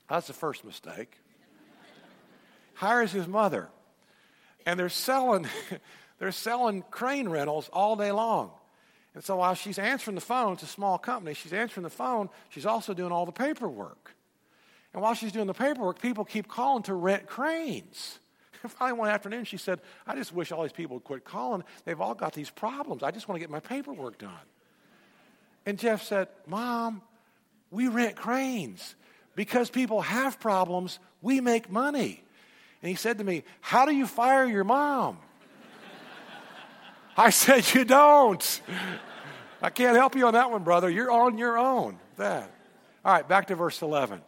That's 0.08 0.28
the 0.28 0.34
first 0.34 0.64
mistake. 0.64 1.18
Hires 2.76 3.12
his 3.12 3.28
mother. 3.28 3.68
And 4.64 4.80
they're 4.80 4.90
selling, 4.90 5.48
they're 6.20 6.32
selling 6.32 6.84
crane 6.92 7.28
rentals 7.28 7.68
all 7.74 7.96
day 7.96 8.12
long. 8.12 8.52
And 9.20 9.26
so 9.26 9.36
while 9.36 9.54
she's 9.54 9.78
answering 9.78 10.16
the 10.16 10.22
phone, 10.22 10.54
it's 10.54 10.64
a 10.64 10.66
small 10.66 10.98
company, 10.98 11.34
she's 11.34 11.52
answering 11.52 11.84
the 11.84 11.90
phone, 11.90 12.30
she's 12.48 12.66
also 12.66 12.94
doing 12.94 13.12
all 13.12 13.26
the 13.26 13.34
paperwork. 13.34 14.16
And 14.94 15.04
while 15.04 15.14
she's 15.14 15.34
doing 15.34 15.48
the 15.48 15.54
paperwork, 15.54 16.02
people 16.02 16.24
keep 16.24 16.48
calling 16.48 16.84
to 16.84 16.94
rent 16.94 17.28
cranes. 17.28 18.20
finally, 18.70 18.98
one 18.98 19.10
afternoon, 19.10 19.44
she 19.44 19.58
said, 19.58 19.82
I 20.08 20.16
just 20.16 20.32
wish 20.32 20.54
all 20.54 20.64
these 20.64 20.72
people 20.72 20.96
would 20.96 21.04
quit 21.04 21.26
calling. 21.26 21.66
They've 21.84 22.00
all 22.00 22.14
got 22.14 22.32
these 22.32 22.50
problems. 22.50 23.04
I 23.04 23.12
just 23.12 23.28
want 23.28 23.36
to 23.36 23.40
get 23.42 23.50
my 23.50 23.60
paperwork 23.60 24.20
done. 24.20 24.32
And 25.66 25.78
Jeff 25.78 26.02
said, 26.02 26.30
Mom, 26.48 27.02
we 27.72 27.90
rent 27.90 28.16
cranes. 28.16 28.96
Because 29.36 29.70
people 29.70 30.00
have 30.00 30.40
problems, 30.40 30.98
we 31.22 31.42
make 31.42 31.70
money. 31.70 32.24
And 32.82 32.90
he 32.90 32.96
said 32.96 33.18
to 33.18 33.26
me, 33.26 33.44
How 33.60 33.86
do 33.86 33.94
you 33.94 34.08
fire 34.08 34.46
your 34.46 34.64
mom? 34.64 35.18
I 37.18 37.32
said, 37.32 37.74
You 37.74 37.84
don't. 37.84 38.62
I 39.62 39.70
can't 39.70 39.98
help 39.98 40.16
you 40.16 40.28
on 40.28 40.34
that 40.34 40.52
one, 40.52 40.64
brother. 40.64 40.90
You're 40.90 41.12
on 41.12 41.38
your 41.38 41.58
own. 41.58 42.00
That. 42.18 42.52
All 43.04 43.14
right, 43.14 43.28
back 43.28 43.48
to 43.48 43.56
verse 43.56 43.82
11. 43.82 44.22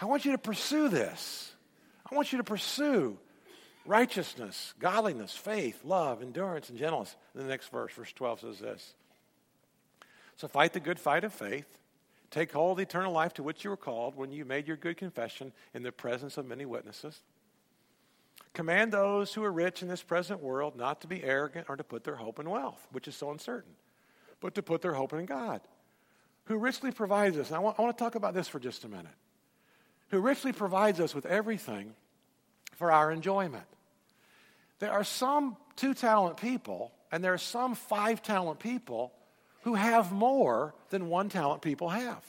I 0.00 0.04
want 0.04 0.24
you 0.24 0.32
to 0.32 0.38
pursue 0.38 0.88
this. 0.88 1.52
I 2.10 2.14
want 2.14 2.32
you 2.32 2.38
to 2.38 2.44
pursue 2.44 3.18
righteousness, 3.86 4.74
godliness, 4.78 5.32
faith, 5.32 5.84
love, 5.84 6.22
endurance, 6.22 6.68
and 6.68 6.78
gentleness. 6.78 7.16
In 7.34 7.42
the 7.42 7.48
next 7.48 7.70
verse, 7.70 7.92
verse 7.92 8.12
12 8.12 8.40
says 8.40 8.58
this 8.58 8.94
So 10.36 10.48
fight 10.48 10.72
the 10.72 10.80
good 10.80 10.98
fight 10.98 11.24
of 11.24 11.32
faith. 11.32 11.66
Take 12.30 12.52
hold 12.52 12.72
of 12.72 12.76
the 12.78 12.82
eternal 12.82 13.12
life 13.12 13.34
to 13.34 13.42
which 13.42 13.64
you 13.64 13.70
were 13.70 13.76
called 13.76 14.16
when 14.16 14.32
you 14.32 14.44
made 14.44 14.66
your 14.66 14.76
good 14.76 14.96
confession 14.96 15.52
in 15.72 15.82
the 15.82 15.92
presence 15.92 16.36
of 16.36 16.46
many 16.46 16.66
witnesses. 16.66 17.22
Command 18.52 18.92
those 18.92 19.32
who 19.32 19.44
are 19.44 19.52
rich 19.52 19.82
in 19.82 19.88
this 19.88 20.02
present 20.02 20.42
world 20.42 20.76
not 20.76 21.00
to 21.02 21.06
be 21.06 21.22
arrogant 21.22 21.66
or 21.68 21.76
to 21.76 21.84
put 21.84 22.04
their 22.04 22.16
hope 22.16 22.38
in 22.38 22.50
wealth, 22.50 22.86
which 22.90 23.06
is 23.06 23.14
so 23.14 23.30
uncertain, 23.30 23.72
but 24.40 24.54
to 24.54 24.62
put 24.62 24.82
their 24.82 24.94
hope 24.94 25.12
in 25.12 25.26
God, 25.26 25.60
who 26.44 26.58
richly 26.58 26.90
provides 26.90 27.36
us. 27.36 27.48
And 27.48 27.56
I 27.56 27.60
want, 27.60 27.78
I 27.78 27.82
want 27.82 27.96
to 27.96 28.02
talk 28.02 28.14
about 28.14 28.34
this 28.34 28.48
for 28.48 28.58
just 28.58 28.84
a 28.84 28.88
minute 28.88 29.14
who 30.10 30.20
richly 30.20 30.52
provides 30.52 31.00
us 31.00 31.14
with 31.14 31.26
everything 31.26 31.94
for 32.76 32.92
our 32.92 33.10
enjoyment. 33.10 33.64
There 34.78 34.92
are 34.92 35.04
some 35.04 35.56
two 35.74 35.94
talent 35.94 36.36
people, 36.36 36.92
and 37.10 37.24
there 37.24 37.34
are 37.34 37.38
some 37.38 37.74
five 37.74 38.22
talent 38.22 38.58
people 38.60 39.12
who 39.62 39.74
have 39.74 40.12
more 40.12 40.74
than 40.90 41.08
one 41.08 41.28
talent 41.28 41.62
people 41.62 41.88
have. 41.88 42.22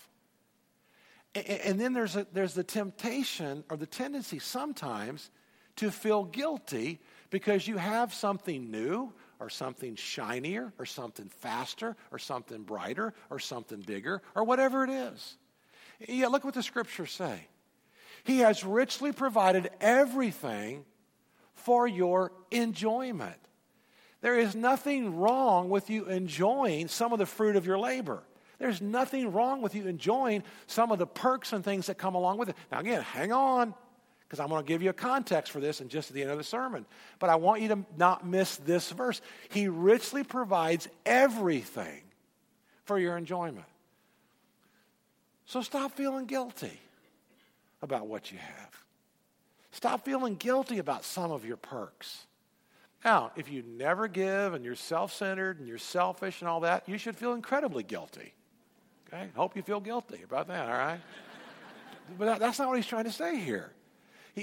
And 1.36 1.80
then 1.80 1.94
there's, 1.94 2.16
a, 2.16 2.26
there's 2.34 2.56
the 2.56 2.64
temptation 2.64 3.64
or 3.70 3.78
the 3.78 3.86
tendency 3.86 4.40
sometimes 4.40 5.30
to 5.76 5.92
feel 5.92 6.24
guilty 6.24 7.00
because 7.30 7.68
you 7.68 7.78
have 7.78 8.14
something 8.14 8.72
new 8.72 9.14
or 9.40 9.50
something 9.50 9.96
shinier 9.96 10.74
or 10.80 10.86
something 10.86 11.30
faster 11.30 11.96
or 12.12 12.20
something 12.20 12.64
brighter 12.64 13.14
or 13.30 13.40
something 13.40 13.82
bigger 13.82 14.22
or 14.36 14.44
whatever 14.44 14.84
it 14.84 14.90
is. 14.90 15.38
Yeah, 16.08 16.28
look 16.28 16.44
what 16.44 16.54
the 16.54 16.64
scriptures 16.64 17.12
say. 17.12 17.48
He 18.24 18.40
has 18.40 18.64
richly 18.64 19.12
provided 19.12 19.70
everything 19.80 20.86
for 21.54 21.88
your 21.88 22.32
enjoyment. 22.52 23.38
There 24.22 24.38
is 24.38 24.56
nothing 24.56 25.18
wrong 25.18 25.70
with 25.70 25.90
you 25.90 26.06
enjoying 26.06 26.88
some 26.88 27.14
of 27.14 27.20
the 27.20 27.26
fruit 27.26 27.56
of 27.56 27.66
your 27.66 27.78
labor. 27.78 28.24
There's 28.60 28.82
nothing 28.82 29.32
wrong 29.32 29.62
with 29.62 29.76
you 29.76 29.88
enjoying 29.88 30.44
some 30.66 30.92
of 30.92 30.98
the 30.98 31.06
perks 31.06 31.54
and 31.54 31.64
things 31.64 31.88
that 31.88 31.98
come 31.98 32.16
along 32.16 32.40
with 32.40 32.50
it. 32.50 32.56
Now, 32.72 32.80
again, 32.80 33.02
hang 33.02 33.32
on, 33.32 33.76
because 34.28 34.42
I'm 34.42 34.50
going 34.50 34.64
to 34.64 34.68
give 34.68 34.82
you 34.82 34.90
a 34.90 34.94
context 34.94 35.52
for 35.52 35.62
this 35.62 35.80
in 35.80 35.88
just 35.88 36.10
at 36.10 36.14
the 36.14 36.22
end 36.22 36.32
of 36.32 36.38
the 36.38 36.44
sermon. 36.44 36.86
But 37.20 37.30
I 37.30 37.36
want 37.36 37.62
you 37.62 37.70
to 37.70 37.80
not 37.98 38.28
miss 38.28 38.58
this 38.58 38.92
verse. 38.92 39.22
He 39.50 39.70
richly 39.70 40.24
provides 40.24 40.90
everything 41.06 42.02
for 42.84 43.00
your 43.00 43.18
enjoyment. 43.18 43.66
So 45.46 45.62
stop 45.62 45.94
feeling 45.94 46.26
guilty 46.26 46.78
about 47.82 48.08
what 48.08 48.32
you 48.32 48.38
have. 48.38 48.84
Stop 49.72 50.04
feeling 50.04 50.36
guilty 50.36 50.80
about 50.80 51.06
some 51.06 51.32
of 51.32 51.46
your 51.46 51.56
perks. 51.56 52.26
Now, 53.06 53.32
if 53.38 53.50
you 53.50 53.64
never 53.66 54.10
give 54.10 54.54
and 54.54 54.66
you're 54.66 54.76
self 54.76 55.14
centered 55.14 55.60
and 55.60 55.68
you're 55.68 55.78
selfish 55.78 56.42
and 56.42 56.50
all 56.50 56.62
that, 56.62 56.90
you 56.90 56.98
should 56.98 57.16
feel 57.16 57.34
incredibly 57.34 57.84
guilty. 57.84 58.34
Okay? 59.08 59.30
Hope 59.36 59.56
you 59.56 59.62
feel 59.62 59.80
guilty 59.80 60.22
about 60.24 60.48
that, 60.50 60.68
all 60.68 60.78
right? 60.78 61.00
but 62.18 62.40
that's 62.40 62.60
not 62.60 62.68
what 62.68 62.76
he's 62.76 62.88
trying 62.88 63.06
to 63.06 63.12
say 63.12 63.40
here. 63.40 63.72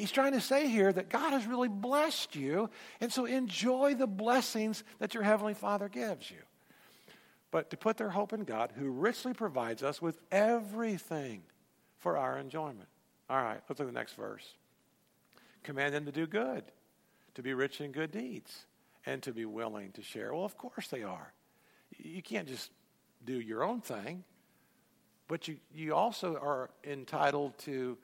He's 0.00 0.10
trying 0.10 0.32
to 0.32 0.40
say 0.40 0.68
here 0.68 0.92
that 0.92 1.08
God 1.08 1.32
has 1.32 1.46
really 1.46 1.68
blessed 1.68 2.34
you, 2.34 2.68
and 3.00 3.12
so 3.12 3.26
enjoy 3.26 3.94
the 3.94 4.08
blessings 4.08 4.82
that 4.98 5.14
your 5.14 5.22
Heavenly 5.22 5.54
Father 5.54 5.88
gives 5.88 6.30
you. 6.30 6.38
But 7.52 7.70
to 7.70 7.76
put 7.76 7.96
their 7.96 8.10
hope 8.10 8.32
in 8.32 8.42
God, 8.42 8.72
who 8.76 8.90
richly 8.90 9.34
provides 9.34 9.84
us 9.84 10.02
with 10.02 10.18
everything 10.32 11.42
for 11.98 12.16
our 12.16 12.38
enjoyment. 12.38 12.88
All 13.30 13.36
right, 13.36 13.60
let's 13.68 13.78
look 13.78 13.80
at 13.80 13.86
the 13.86 13.92
next 13.92 14.14
verse. 14.14 14.54
Command 15.62 15.94
them 15.94 16.06
to 16.06 16.12
do 16.12 16.26
good, 16.26 16.64
to 17.36 17.42
be 17.42 17.54
rich 17.54 17.80
in 17.80 17.92
good 17.92 18.10
deeds, 18.10 18.66
and 19.06 19.22
to 19.22 19.32
be 19.32 19.44
willing 19.44 19.92
to 19.92 20.02
share. 20.02 20.34
Well, 20.34 20.44
of 20.44 20.58
course 20.58 20.88
they 20.88 21.04
are. 21.04 21.32
You 21.96 22.20
can't 22.20 22.48
just 22.48 22.72
do 23.24 23.38
your 23.38 23.62
own 23.62 23.80
thing, 23.80 24.24
but 25.28 25.46
you, 25.46 25.58
you 25.72 25.94
also 25.94 26.36
are 26.36 26.70
entitled 26.82 27.56
to 27.58 27.96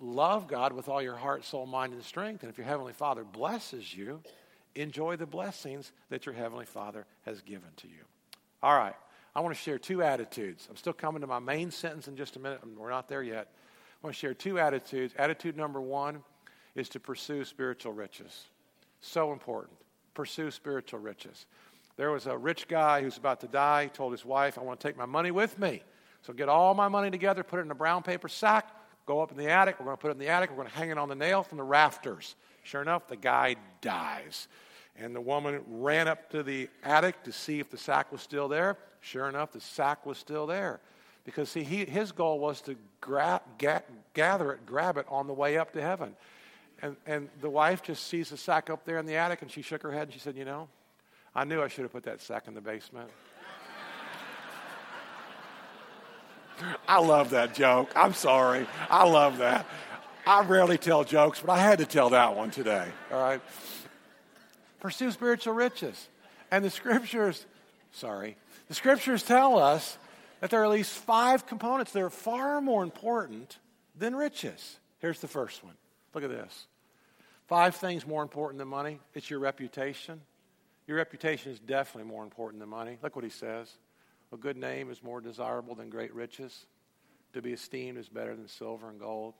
love 0.00 0.48
God 0.48 0.72
with 0.72 0.88
all 0.88 1.02
your 1.02 1.16
heart, 1.16 1.44
soul, 1.44 1.66
mind, 1.66 1.92
and 1.92 2.02
strength. 2.02 2.42
And 2.42 2.50
if 2.50 2.58
your 2.58 2.66
Heavenly 2.66 2.92
Father 2.92 3.24
blesses 3.24 3.94
you, 3.94 4.20
enjoy 4.74 5.16
the 5.16 5.26
blessings 5.26 5.92
that 6.10 6.26
your 6.26 6.34
Heavenly 6.34 6.66
Father 6.66 7.06
has 7.24 7.40
given 7.42 7.70
to 7.76 7.88
you. 7.88 8.04
All 8.62 8.76
right, 8.76 8.94
I 9.34 9.40
want 9.40 9.54
to 9.54 9.60
share 9.60 9.78
two 9.78 10.02
attitudes. 10.02 10.66
I'm 10.70 10.76
still 10.76 10.92
coming 10.92 11.20
to 11.20 11.26
my 11.26 11.38
main 11.38 11.70
sentence 11.70 12.08
in 12.08 12.16
just 12.16 12.36
a 12.36 12.40
minute. 12.40 12.60
We're 12.76 12.90
not 12.90 13.08
there 13.08 13.22
yet. 13.22 13.48
I 14.02 14.06
want 14.06 14.14
to 14.14 14.20
share 14.20 14.34
two 14.34 14.58
attitudes. 14.58 15.14
Attitude 15.16 15.56
number 15.56 15.80
one 15.80 16.22
is 16.74 16.88
to 16.90 17.00
pursue 17.00 17.44
spiritual 17.44 17.92
riches. 17.92 18.46
So 19.00 19.32
important. 19.32 19.76
Pursue 20.14 20.50
spiritual 20.50 21.00
riches. 21.00 21.46
There 21.96 22.10
was 22.10 22.26
a 22.26 22.36
rich 22.36 22.68
guy 22.68 23.02
who's 23.02 23.16
about 23.16 23.40
to 23.40 23.48
die. 23.48 23.90
Told 23.92 24.12
his 24.12 24.24
wife, 24.24 24.58
I 24.58 24.62
want 24.62 24.78
to 24.78 24.88
take 24.88 24.96
my 24.96 25.06
money 25.06 25.30
with 25.30 25.58
me. 25.58 25.82
So 26.22 26.32
get 26.32 26.48
all 26.48 26.74
my 26.74 26.88
money 26.88 27.10
together, 27.10 27.42
put 27.42 27.58
it 27.58 27.62
in 27.62 27.70
a 27.70 27.76
brown 27.76 28.02
paper 28.02 28.28
sack, 28.28 28.68
go 29.08 29.20
up 29.20 29.32
in 29.32 29.38
the 29.38 29.48
attic. 29.48 29.80
We're 29.80 29.86
going 29.86 29.96
to 29.96 30.00
put 30.00 30.08
it 30.08 30.12
in 30.12 30.18
the 30.18 30.28
attic. 30.28 30.50
We're 30.50 30.56
going 30.56 30.68
to 30.68 30.74
hang 30.74 30.90
it 30.90 30.98
on 30.98 31.08
the 31.08 31.14
nail 31.14 31.42
from 31.42 31.56
the 31.56 31.64
rafters. 31.64 32.36
Sure 32.62 32.82
enough, 32.82 33.08
the 33.08 33.16
guy 33.16 33.56
dies. 33.80 34.48
And 34.96 35.16
the 35.16 35.20
woman 35.20 35.62
ran 35.66 36.06
up 36.06 36.30
to 36.30 36.42
the 36.42 36.68
attic 36.84 37.22
to 37.22 37.32
see 37.32 37.58
if 37.58 37.70
the 37.70 37.78
sack 37.78 38.12
was 38.12 38.20
still 38.20 38.48
there. 38.48 38.76
Sure 39.00 39.28
enough, 39.28 39.52
the 39.52 39.60
sack 39.60 40.04
was 40.04 40.18
still 40.18 40.46
there. 40.46 40.80
Because, 41.24 41.48
see, 41.48 41.62
he, 41.62 41.86
his 41.86 42.12
goal 42.12 42.38
was 42.38 42.60
to 42.62 42.76
gra- 43.00 43.40
ga- 43.56 43.82
gather 44.12 44.52
it, 44.52 44.66
grab 44.66 44.98
it 44.98 45.06
on 45.08 45.26
the 45.26 45.32
way 45.32 45.56
up 45.56 45.72
to 45.72 45.80
heaven. 45.80 46.14
And, 46.82 46.96
and 47.06 47.28
the 47.40 47.50
wife 47.50 47.82
just 47.82 48.06
sees 48.08 48.28
the 48.28 48.36
sack 48.36 48.68
up 48.68 48.84
there 48.84 48.98
in 48.98 49.06
the 49.06 49.16
attic, 49.16 49.40
and 49.40 49.50
she 49.50 49.62
shook 49.62 49.82
her 49.82 49.92
head 49.92 50.02
and 50.02 50.12
she 50.12 50.20
said, 50.20 50.36
You 50.36 50.44
know, 50.44 50.68
I 51.34 51.44
knew 51.44 51.62
I 51.62 51.68
should 51.68 51.82
have 51.82 51.92
put 51.92 52.04
that 52.04 52.20
sack 52.20 52.44
in 52.46 52.54
the 52.54 52.60
basement. 52.60 53.10
I 56.86 57.00
love 57.00 57.30
that 57.30 57.54
joke. 57.54 57.90
I'm 57.94 58.14
sorry. 58.14 58.66
I 58.90 59.08
love 59.08 59.38
that. 59.38 59.66
I 60.26 60.42
rarely 60.42 60.76
tell 60.78 61.04
jokes, 61.04 61.40
but 61.40 61.52
I 61.52 61.58
had 61.58 61.78
to 61.78 61.86
tell 61.86 62.10
that 62.10 62.36
one 62.36 62.50
today. 62.50 62.86
All 63.10 63.20
right. 63.20 63.40
Pursue 64.80 65.10
spiritual 65.10 65.54
riches. 65.54 66.08
And 66.50 66.64
the 66.64 66.70
scriptures, 66.70 67.44
sorry, 67.92 68.36
The 68.68 68.74
scriptures 68.74 69.22
tell 69.22 69.58
us 69.58 69.96
that 70.40 70.50
there 70.50 70.60
are 70.60 70.64
at 70.64 70.70
least 70.70 70.92
five 70.92 71.46
components 71.46 71.92
that 71.92 72.02
are 72.02 72.10
far 72.10 72.60
more 72.60 72.82
important 72.82 73.58
than 73.96 74.14
riches. 74.14 74.78
Here's 75.00 75.20
the 75.20 75.28
first 75.28 75.64
one. 75.64 75.74
Look 76.14 76.24
at 76.24 76.30
this. 76.30 76.66
Five 77.46 77.76
things 77.76 78.06
more 78.06 78.22
important 78.22 78.58
than 78.58 78.68
money. 78.68 79.00
It's 79.14 79.30
your 79.30 79.40
reputation. 79.40 80.20
Your 80.86 80.98
reputation 80.98 81.52
is 81.52 81.58
definitely 81.58 82.10
more 82.10 82.22
important 82.22 82.60
than 82.60 82.68
money. 82.68 82.98
Look 83.02 83.16
what 83.16 83.24
he 83.24 83.30
says. 83.30 83.70
A 84.32 84.36
good 84.36 84.56
name 84.56 84.90
is 84.90 85.02
more 85.02 85.20
desirable 85.20 85.74
than 85.74 85.90
great 85.90 86.14
riches. 86.14 86.66
To 87.32 87.42
be 87.42 87.52
esteemed 87.52 87.98
is 87.98 88.08
better 88.08 88.36
than 88.36 88.48
silver 88.48 88.88
and 88.88 88.98
gold. 88.98 89.34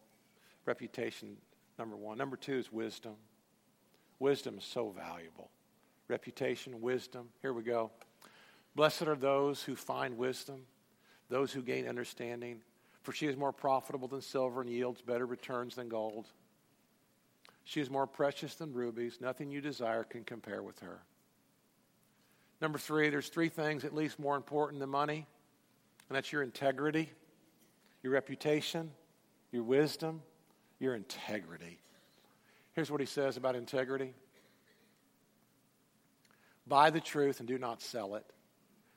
Reputation, 0.64 1.36
number 1.78 1.96
one. 1.96 2.18
Number 2.18 2.36
two 2.36 2.56
is 2.58 2.72
wisdom. 2.72 3.14
Wisdom 4.18 4.58
is 4.58 4.64
so 4.64 4.90
valuable. 4.90 5.50
Reputation, 6.08 6.80
wisdom. 6.80 7.28
Here 7.42 7.52
we 7.52 7.62
go. 7.62 7.90
Blessed 8.74 9.02
are 9.02 9.16
those 9.16 9.62
who 9.62 9.74
find 9.76 10.16
wisdom, 10.16 10.62
those 11.28 11.52
who 11.52 11.62
gain 11.62 11.86
understanding, 11.88 12.60
for 13.02 13.12
she 13.12 13.26
is 13.26 13.36
more 13.36 13.52
profitable 13.52 14.08
than 14.08 14.20
silver 14.20 14.60
and 14.60 14.70
yields 14.70 15.02
better 15.02 15.26
returns 15.26 15.74
than 15.74 15.88
gold. 15.88 16.28
She 17.64 17.80
is 17.80 17.90
more 17.90 18.06
precious 18.06 18.54
than 18.54 18.72
rubies. 18.72 19.18
Nothing 19.20 19.50
you 19.50 19.60
desire 19.60 20.04
can 20.04 20.24
compare 20.24 20.62
with 20.62 20.78
her. 20.80 21.00
Number 22.60 22.78
three, 22.78 23.08
there's 23.10 23.28
three 23.28 23.48
things 23.48 23.84
at 23.84 23.94
least 23.94 24.18
more 24.18 24.36
important 24.36 24.80
than 24.80 24.90
money, 24.90 25.26
and 26.08 26.16
that's 26.16 26.32
your 26.32 26.42
integrity, 26.42 27.10
your 28.02 28.12
reputation, 28.12 28.90
your 29.52 29.62
wisdom, 29.62 30.22
your 30.78 30.94
integrity. 30.94 31.78
Here's 32.72 32.90
what 32.90 33.00
he 33.00 33.06
says 33.06 33.36
about 33.36 33.56
integrity 33.56 34.14
Buy 36.68 36.90
the 36.90 37.00
truth 37.00 37.38
and 37.40 37.48
do 37.48 37.58
not 37.58 37.80
sell 37.80 38.14
it. 38.14 38.24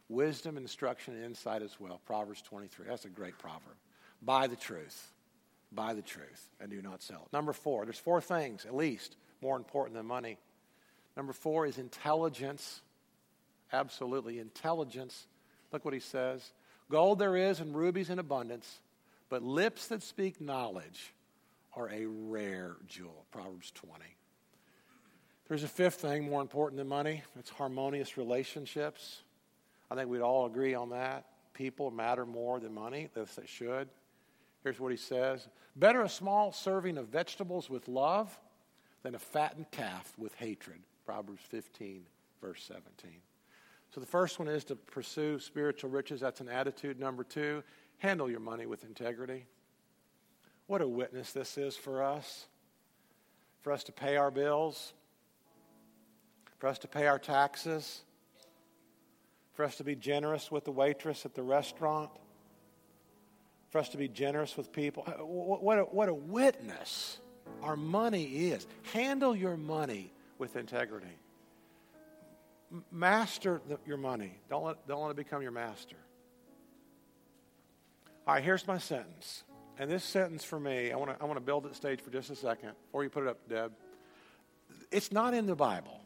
Wisdom, 0.10 0.58
instruction, 0.58 1.16
and 1.16 1.24
insight 1.24 1.62
as 1.62 1.80
well. 1.80 2.02
Proverbs 2.06 2.42
23. 2.42 2.86
That's 2.88 3.06
a 3.06 3.10
great 3.10 3.38
proverb. 3.40 3.78
Buy 4.22 4.48
the 4.48 4.58
truth. 4.58 5.14
Buy 5.72 5.94
the 5.94 6.02
truth 6.02 6.50
and 6.60 6.70
do 6.70 6.82
not 6.82 7.02
sell 7.02 7.24
it. 7.26 7.34
Number 7.34 7.54
four, 7.54 7.86
there's 7.86 7.98
four 7.98 8.20
things 8.20 8.66
at 8.66 8.76
least 8.76 9.16
more 9.42 9.56
important 9.56 9.96
than 9.96 10.06
money. 10.06 10.38
Number 11.16 11.32
four 11.32 11.66
is 11.66 11.78
intelligence. 11.78 12.82
Absolutely. 13.74 14.40
Intelligence. 14.40 15.28
Look 15.72 15.86
what 15.86 15.94
he 15.94 16.00
says. 16.00 16.52
Gold 16.90 17.20
there 17.20 17.38
is 17.38 17.60
and 17.60 17.76
rubies 17.76 18.10
in 18.10 18.20
abundance, 18.20 18.82
but 19.30 19.44
lips 19.44 19.88
that 19.88 20.04
speak 20.04 20.42
knowledge 20.42 21.14
are 21.76 21.90
a 21.90 22.06
rare 22.06 22.76
jewel. 22.88 23.26
Proverbs 23.32 23.72
20. 23.72 24.04
There's 25.48 25.64
a 25.64 25.70
fifth 25.70 25.96
thing 25.96 26.30
more 26.30 26.42
important 26.42 26.78
than 26.78 26.88
money 26.88 27.24
it's 27.38 27.50
harmonious 27.50 28.18
relationships. 28.18 29.22
I 29.90 29.96
think 29.96 30.10
we'd 30.10 30.22
all 30.22 30.46
agree 30.46 30.74
on 30.74 30.90
that. 30.90 31.26
People 31.54 31.92
matter 31.92 32.26
more 32.26 32.60
than 32.60 32.74
money, 32.74 33.10
as 33.16 33.36
they 33.36 33.46
should. 33.46 33.90
Here's 34.64 34.80
what 34.80 34.92
he 34.92 34.98
says 34.98 35.48
Better 35.76 36.02
a 36.02 36.10
small 36.10 36.52
serving 36.52 36.98
of 36.98 37.08
vegetables 37.08 37.70
with 37.70 37.88
love 37.88 38.38
than 39.04 39.16
a 39.16 39.20
fattened 39.20 39.72
calf 39.72 40.14
with 40.18 40.34
hatred. 40.36 40.80
Proverbs 41.06 41.42
15, 41.50 42.04
verse 42.42 42.64
17. 42.68 43.22
So 43.94 44.00
the 44.00 44.08
first 44.08 44.40
one 44.40 44.48
is 44.48 44.64
to 44.66 44.76
pursue 44.76 45.40
spiritual 45.40 45.90
riches. 45.90 46.22
That's 46.22 46.40
an 46.40 46.50
attitude. 46.50 47.00
Number 47.00 47.24
two, 47.24 47.64
handle 47.98 48.30
your 48.30 48.40
money 48.40 48.66
with 48.66 48.84
integrity. 48.84 49.46
What 50.68 50.82
a 50.82 50.88
witness 50.88 51.34
this 51.34 51.58
is 51.58 51.76
for 51.76 52.02
us. 52.02 52.48
For 53.62 53.72
us 53.72 53.84
to 53.84 53.92
pay 53.92 54.16
our 54.18 54.32
bills, 54.32 54.94
for 56.58 56.68
us 56.68 56.80
to 56.80 56.88
pay 56.88 57.06
our 57.06 57.20
taxes, 57.20 58.02
for 59.54 59.66
us 59.66 59.76
to 59.78 59.84
be 59.84 59.96
generous 59.96 60.50
with 60.50 60.66
the 60.66 60.72
waitress 60.72 61.26
at 61.26 61.36
the 61.36 61.44
restaurant, 61.44 62.10
for 63.70 63.78
us 63.78 63.90
to 63.90 63.98
be 63.98 64.08
generous 64.08 64.58
with 64.58 64.72
people. 64.72 65.04
Uh, 65.06 65.12
what 65.24 65.78
a, 65.78 65.84
what 65.84 66.10
a 66.10 66.14
witness 66.14 67.20
our 67.62 67.76
money 67.76 68.24
is. 68.24 68.66
Handle 68.94 69.36
your 69.36 69.58
money 69.58 70.12
with 70.40 70.56
integrity. 70.56 71.20
Master 72.92 73.62
the, 73.68 73.80
your 73.86 73.98
money. 73.98 74.40
Don't 74.50 74.64
let, 74.64 74.88
don't 74.88 75.02
let 75.02 75.12
it 75.12 75.18
become 75.18 75.42
your 75.42 75.52
master. 75.52 75.98
All 78.26 78.36
right, 78.36 78.44
here's 78.44 78.66
my 78.68 78.78
sentence. 78.78 79.44
And 79.78 79.90
this 79.90 80.04
sentence 80.04 80.44
for 80.44 80.60
me, 80.60 80.92
I 80.92 80.96
want 80.96 81.12
to 81.12 81.22
I 81.22 81.26
want 81.26 81.38
to 81.38 81.46
build 81.46 81.66
it 81.66 81.76
stage 81.76 82.02
for 82.02 82.12
just 82.12 82.30
a 82.30 82.36
second, 82.36 82.72
or 82.94 83.04
you 83.04 83.10
put 83.10 83.24
it 83.24 83.30
up, 83.30 83.50
Deb. 83.50 83.72
It's 84.92 85.12
not 85.12 85.34
in 85.34 85.48
the 85.48 85.56
Bible. 85.56 86.00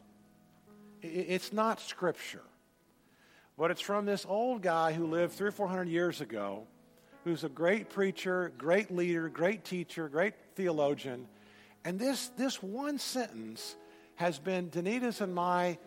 It's 1.02 1.52
not 1.52 1.80
Scripture. 1.80 2.42
But 3.58 3.70
it's 3.70 3.80
from 3.80 4.06
this 4.06 4.26
old 4.28 4.62
guy 4.62 4.92
who 4.92 5.06
lived 5.06 5.34
three 5.34 5.48
or 5.48 5.52
four 5.52 5.68
hundred 5.68 5.88
years 5.88 6.20
ago, 6.20 6.66
who's 7.24 7.44
a 7.44 7.48
great 7.48 7.90
preacher, 7.90 8.52
great 8.58 8.90
leader, 8.90 9.28
great 9.28 9.64
teacher, 9.64 10.08
great 10.08 10.34
theologian. 10.54 11.28
And 11.84 11.98
this, 11.98 12.28
this 12.36 12.62
one 12.62 12.98
sentence 12.98 13.76
has 14.16 14.38
been 14.38 14.70
Danita's 14.70 15.20
and 15.20 15.34
my 15.34 15.78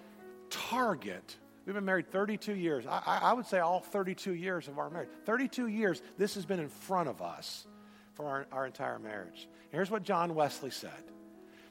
target. 0.49 1.37
We've 1.65 1.75
been 1.75 1.85
married 1.85 2.11
32 2.11 2.55
years. 2.55 2.85
I, 2.87 3.19
I, 3.23 3.33
would 3.33 3.45
say 3.45 3.59
all 3.59 3.79
32 3.79 4.33
years 4.33 4.67
of 4.67 4.79
our 4.79 4.89
marriage. 4.89 5.09
32 5.25 5.67
years, 5.67 6.01
this 6.17 6.35
has 6.35 6.45
been 6.45 6.59
in 6.59 6.69
front 6.69 7.09
of 7.09 7.21
us 7.21 7.67
for 8.13 8.25
our, 8.25 8.47
our 8.51 8.65
entire 8.65 8.97
marriage. 8.99 9.47
Here's 9.71 9.91
what 9.91 10.03
John 10.03 10.35
Wesley 10.35 10.71
said 10.71 10.91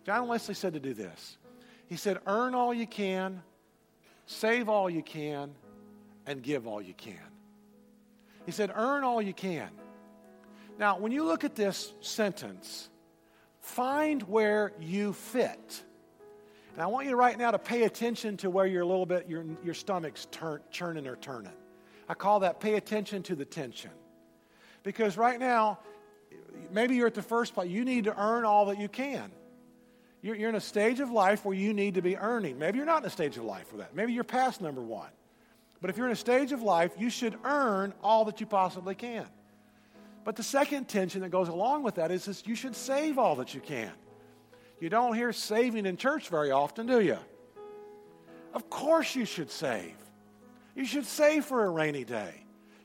John 0.05 0.29
Wesley 0.29 0.55
said 0.55 0.75
to 0.75 0.81
do 0.81 0.95
this. 0.95 1.37
He 1.87 1.97
said, 1.97 2.19
Earn 2.27 2.55
all 2.55 2.73
you 2.73 2.87
can, 2.87 3.43
save 4.27 4.69
all 4.69 4.89
you 4.89 5.03
can, 5.03 5.55
and 6.27 6.43
give 6.43 6.67
all 6.67 6.81
you 6.81 6.95
can. 6.95 7.17
He 8.47 8.53
said, 8.53 8.71
Earn 8.75 9.05
all 9.05 9.21
you 9.21 9.35
can. 9.35 9.69
Now, 10.79 10.99
when 10.99 11.13
you 11.13 11.25
look 11.25 11.45
at 11.45 11.57
this 11.57 11.93
sentence, 12.01 12.89
find 13.61 14.23
where 14.23 14.73
you 14.81 15.13
fit. 15.13 15.83
And 16.75 16.83
I 16.83 16.87
want 16.87 17.07
you 17.07 17.17
right 17.17 17.37
now 17.37 17.51
to 17.51 17.59
pay 17.59 17.85
attention 17.85 18.37
to 18.39 18.51
where 18.51 18.67
you're 18.67 18.83
a 18.83 18.87
little 18.87 19.07
bit, 19.07 19.29
your, 19.29 19.45
your 19.65 19.75
stomach's 19.75 20.27
turn, 20.31 20.61
churning 20.71 21.07
or 21.07 21.17
turning. 21.17 21.53
I 22.09 22.15
call 22.15 22.41
that 22.41 22.61
pay 22.61 22.75
attention 22.75 23.23
to 23.25 23.35
the 23.35 23.45
tension. 23.45 23.91
Because 24.83 25.17
right 25.17 25.39
now, 25.39 25.81
maybe 26.71 26.97
you're 26.97 27.07
at 27.07 27.15
the 27.15 27.23
first 27.23 27.55
place. 27.55 27.69
You 27.71 27.85
need 27.85 28.05
to 28.05 28.21
earn 28.21 28.45
all 28.45 28.67
that 28.67 28.79
you 28.79 28.89
can. 28.89 29.31
You're, 30.23 30.35
you're 30.35 30.49
in 30.49 30.55
a 30.55 30.61
stage 30.61 31.01
of 31.01 31.11
life 31.11 31.45
where 31.45 31.57
you 31.57 31.73
need 31.73 31.95
to 31.95 32.03
be 32.03 32.17
earning. 32.17 32.59
Maybe 32.59 32.79
you're 32.79 32.87
not 32.87 33.03
in 33.03 33.07
a 33.07 33.11
stage 33.11 33.37
of 33.37 33.45
life 33.45 33.69
for 33.69 33.77
that. 33.79 33.95
Maybe 33.95 34.13
you're 34.13 34.25
past 34.25 34.61
number 34.61 34.81
one. 34.81 35.11
But 35.81 35.91
if 35.91 35.97
you're 35.97 36.07
in 36.07 36.13
a 36.13 36.17
stage 36.17 36.53
of 36.53 36.63
life, 36.63 36.93
you 36.99 37.09
should 37.11 37.37
earn 37.45 37.95
all 38.03 38.25
that 38.25 38.41
you 38.41 38.47
possibly 38.47 38.95
can. 38.95 39.27
But 40.25 40.37
the 40.37 40.43
second 40.43 40.89
tension 40.89 41.23
that 41.23 41.31
goes 41.31 41.49
along 41.49 41.85
with 41.85 41.95
that 41.97 42.11
is 42.11 42.25
this, 42.25 42.47
you 42.47 42.55
should 42.55 42.75
save 42.75 43.19
all 43.19 43.37
that 43.37 43.55
you 43.55 43.61
can. 43.61 43.93
You 44.81 44.89
don't 44.89 45.15
hear 45.15 45.33
saving 45.33 45.87
in 45.87 45.97
church 45.97 46.29
very 46.29 46.51
often, 46.51 46.87
do 46.87 47.01
you? 47.01 47.19
Of 48.55 48.71
course 48.71 49.15
you 49.15 49.25
should 49.25 49.51
save. 49.51 49.95
You 50.75 50.85
should 50.85 51.07
save 51.07 51.45
for 51.45 51.65
a 51.65 51.71
rainy 51.71 52.05
day. 52.05 52.33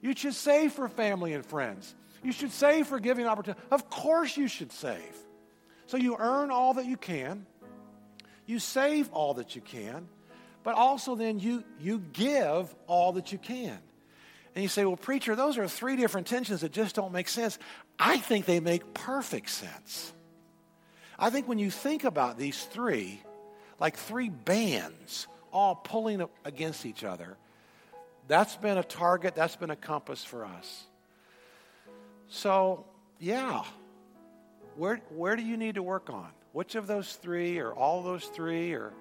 You 0.02 0.16
should 0.16 0.34
save 0.34 0.74
for 0.74 0.88
family 0.90 1.34
and 1.34 1.46
friends. 1.46 1.96
You 2.24 2.32
should 2.32 2.52
save 2.52 2.88
for 2.88 3.00
giving 3.00 3.28
opportunity. 3.28 3.62
Of 3.72 3.90
course 3.90 4.36
you 4.36 4.48
should 4.48 4.72
save. 4.72 5.16
So 5.86 5.98
you 5.98 6.16
earn 6.18 6.52
all 6.52 6.76
that 6.76 6.86
you 6.86 6.98
can. 6.98 7.46
You 8.46 8.60
save 8.60 9.10
all 9.12 9.36
that 9.36 9.56
you 9.56 9.62
can. 9.62 10.08
But 10.64 10.76
also 10.76 11.16
then 11.16 11.40
you, 11.40 11.64
you 11.80 12.00
give 12.14 12.74
all 12.88 13.14
that 13.14 13.32
you 13.32 13.38
can. 13.38 13.78
And 14.56 14.64
you 14.64 14.70
say, 14.70 14.86
well, 14.86 14.98
preacher, 14.98 15.36
those 15.36 15.58
are 15.58 15.68
three 15.68 15.96
different 15.96 16.28
tensions 16.28 16.62
that 16.62 16.72
just 16.72 16.96
don't 16.96 17.12
make 17.12 17.28
sense. 17.28 17.58
I 18.00 18.18
think 18.18 18.46
they 18.46 18.60
make 18.60 18.94
perfect 18.94 19.50
sense. 19.50 20.14
I 21.18 21.30
think 21.30 21.48
when 21.48 21.60
you 21.60 21.70
think 21.70 22.04
about 22.04 22.38
these 22.38 22.64
three, 22.64 23.22
like 23.80 23.98
three 23.98 24.30
bands 24.30 25.28
all 25.52 25.76
pulling 25.76 26.26
against 26.46 26.86
each 26.86 27.04
other, 27.04 27.38
that's 28.28 28.56
been 28.56 28.78
a 28.78 28.84
target, 28.84 29.36
that's 29.36 29.56
been 29.56 29.70
a 29.70 29.76
compass 29.76 30.24
for 30.24 30.46
us. 30.46 30.86
So, 32.30 32.86
yeah, 33.20 33.64
where, 34.76 34.98
where 35.10 35.36
do 35.36 35.44
you 35.44 35.58
need 35.58 35.76
to 35.76 35.84
work 35.84 36.10
on? 36.10 36.30
Which 36.52 36.76
of 36.76 36.88
those 36.88 37.14
three, 37.14 37.60
or 37.60 37.74
all 37.74 38.02
those 38.02 38.26
three, 38.26 38.74
or 38.74 38.94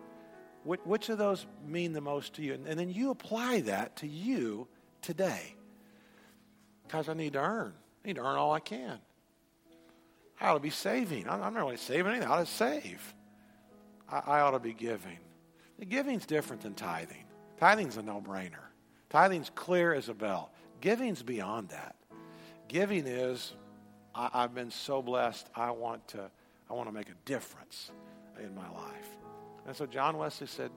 which, 0.65 0.81
which 0.85 1.09
of 1.09 1.19
those 1.19 1.47
mean 1.67 1.93
the 1.93 2.01
most 2.01 2.35
to 2.35 2.43
you? 2.43 2.55
And, 2.55 2.67
and 2.67 2.79
then 2.79 2.91
you 2.91 3.11
apply 3.11 3.63
that 3.63 3.97
to 3.97 4.07
you 4.07 4.69
today. 5.01 5.55
Because 6.87 7.09
I 7.09 7.15
need 7.15 7.35
to 7.35 7.41
earn. 7.41 7.73
I 8.05 8.09
need 8.09 8.17
to 8.17 8.23
earn 8.23 8.37
all 8.37 8.53
I 8.53 8.61
can. 8.61 8.99
I 10.43 10.49
ought 10.49 10.55
to 10.55 10.61
be 10.61 10.71
saving. 10.71 11.29
I'm 11.29 11.39
not 11.39 11.55
really 11.55 11.77
saving 11.77 12.11
anything. 12.11 12.29
I 12.29 12.33
ought 12.33 12.47
to 12.47 12.53
save. 12.53 13.15
I, 14.11 14.23
I 14.27 14.41
ought 14.41 14.51
to 14.51 14.59
be 14.59 14.73
giving. 14.73 15.19
The 15.79 15.85
giving's 15.85 16.27
different 16.27 16.63
than 16.63 16.75
tithing. 16.75 17.25
Tithing's 17.59 17.97
a 17.97 18.03
no-brainer. 18.03 18.65
Tithing's 19.09 19.51
clear 19.55 19.95
as 19.95 20.09
a 20.09 20.15
bell. 20.15 20.51
Giving's 20.81 21.23
beyond 21.23 21.69
that. 21.69 21.95
Giving 22.67 23.07
is, 23.07 23.53
I, 24.17 24.31
I've 24.35 24.53
been 24.55 24.73
so 24.73 25.01
blessed. 25.01 25.49
I 25.55 25.71
want 25.71 26.09
to, 26.09 26.29
I 26.69 26.75
want 26.75 26.89
to 26.89 26.93
make 26.93 27.09
a 27.09 27.15
difference 27.25 27.93
in 28.43 28.53
my 28.53 28.69
life. 28.71 29.09
And 29.67 29.77
so 29.77 29.87
John 29.87 30.19
Wesley 30.19 30.49
said, 30.49 30.73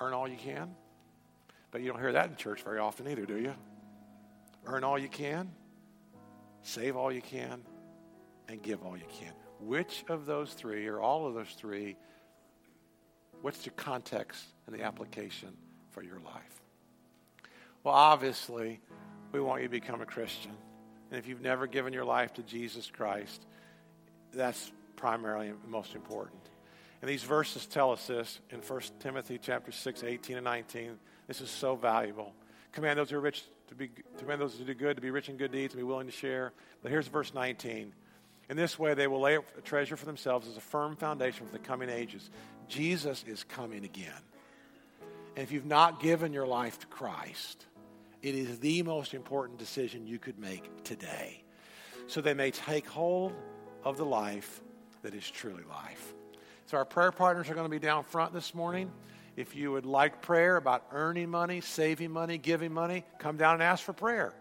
earn 0.00 0.12
all 0.12 0.28
you 0.28 0.36
can. 0.36 0.70
But 1.72 1.80
you 1.80 1.88
don't 1.90 2.00
hear 2.00 2.12
that 2.12 2.30
in 2.30 2.36
church 2.36 2.62
very 2.62 2.78
often 2.78 3.08
either, 3.08 3.26
do 3.26 3.36
you? 3.36 3.54
Earn 4.64 4.84
all 4.84 4.98
you 4.98 5.08
can, 5.08 5.50
save 6.62 6.96
all 6.96 7.10
you 7.10 7.22
can, 7.22 7.62
and 8.50 8.62
give 8.62 8.82
all 8.84 8.96
you 8.96 9.04
can. 9.18 9.32
Which 9.60 10.04
of 10.08 10.26
those 10.26 10.52
three, 10.52 10.86
or 10.86 11.00
all 11.00 11.26
of 11.26 11.34
those 11.34 11.54
three, 11.56 11.96
what's 13.42 13.62
the 13.62 13.70
context 13.70 14.44
and 14.66 14.74
the 14.74 14.82
application 14.82 15.50
for 15.90 16.02
your 16.02 16.18
life? 16.20 16.60
Well, 17.84 17.94
obviously, 17.94 18.80
we 19.32 19.40
want 19.40 19.62
you 19.62 19.68
to 19.68 19.72
become 19.72 20.00
a 20.00 20.06
Christian. 20.06 20.52
And 21.10 21.18
if 21.18 21.28
you've 21.28 21.40
never 21.40 21.66
given 21.66 21.92
your 21.92 22.04
life 22.04 22.34
to 22.34 22.42
Jesus 22.42 22.90
Christ, 22.90 23.46
that's 24.32 24.72
primarily 24.96 25.52
most 25.68 25.94
important. 25.94 26.40
And 27.00 27.08
these 27.08 27.22
verses 27.22 27.66
tell 27.66 27.92
us 27.92 28.06
this 28.06 28.40
in 28.50 28.60
1 28.60 28.80
Timothy 28.98 29.38
chapter 29.40 29.72
6, 29.72 30.02
18 30.04 30.36
and 30.36 30.44
19. 30.44 30.98
This 31.26 31.40
is 31.40 31.50
so 31.50 31.74
valuable. 31.74 32.34
Command 32.72 32.98
those 32.98 33.10
who 33.10 33.16
are 33.16 33.20
rich 33.20 33.44
to 33.68 33.74
be 33.74 33.88
command 34.18 34.40
those 34.40 34.58
who 34.58 34.64
do 34.64 34.74
good 34.74 34.96
to 34.96 35.02
be 35.02 35.10
rich 35.10 35.28
in 35.28 35.36
good 35.36 35.52
deeds 35.52 35.74
and 35.74 35.80
be 35.80 35.84
willing 35.84 36.06
to 36.06 36.12
share. 36.12 36.52
But 36.82 36.90
here's 36.90 37.06
verse 37.06 37.32
19. 37.32 37.92
In 38.50 38.56
this 38.56 38.76
way 38.78 38.94
they 38.94 39.06
will 39.06 39.20
lay 39.20 39.36
up 39.36 39.44
a 39.56 39.60
treasure 39.60 39.96
for 39.96 40.06
themselves 40.06 40.48
as 40.48 40.56
a 40.56 40.60
firm 40.60 40.96
foundation 40.96 41.46
for 41.46 41.52
the 41.52 41.60
coming 41.60 41.88
ages. 41.88 42.28
Jesus 42.66 43.24
is 43.26 43.44
coming 43.44 43.84
again. 43.84 44.12
And 45.36 45.44
if 45.44 45.52
you've 45.52 45.64
not 45.64 46.00
given 46.00 46.32
your 46.32 46.48
life 46.48 46.80
to 46.80 46.86
Christ, 46.88 47.64
it 48.22 48.34
is 48.34 48.58
the 48.58 48.82
most 48.82 49.14
important 49.14 49.60
decision 49.60 50.04
you 50.04 50.18
could 50.18 50.38
make 50.38 50.82
today. 50.82 51.44
So 52.08 52.20
they 52.20 52.34
may 52.34 52.50
take 52.50 52.88
hold 52.88 53.32
of 53.84 53.96
the 53.96 54.04
life 54.04 54.60
that 55.02 55.14
is 55.14 55.30
truly 55.30 55.62
life. 55.70 56.12
So 56.66 56.76
our 56.76 56.84
prayer 56.84 57.12
partners 57.12 57.48
are 57.50 57.54
going 57.54 57.66
to 57.66 57.70
be 57.70 57.78
down 57.78 58.02
front 58.02 58.34
this 58.34 58.52
morning. 58.52 58.90
If 59.36 59.54
you 59.54 59.70
would 59.70 59.86
like 59.86 60.22
prayer 60.22 60.56
about 60.56 60.86
earning 60.90 61.30
money, 61.30 61.60
saving 61.60 62.10
money, 62.10 62.36
giving 62.36 62.72
money, 62.72 63.04
come 63.20 63.36
down 63.36 63.54
and 63.54 63.62
ask 63.62 63.84
for 63.84 63.92
prayer. 63.92 64.34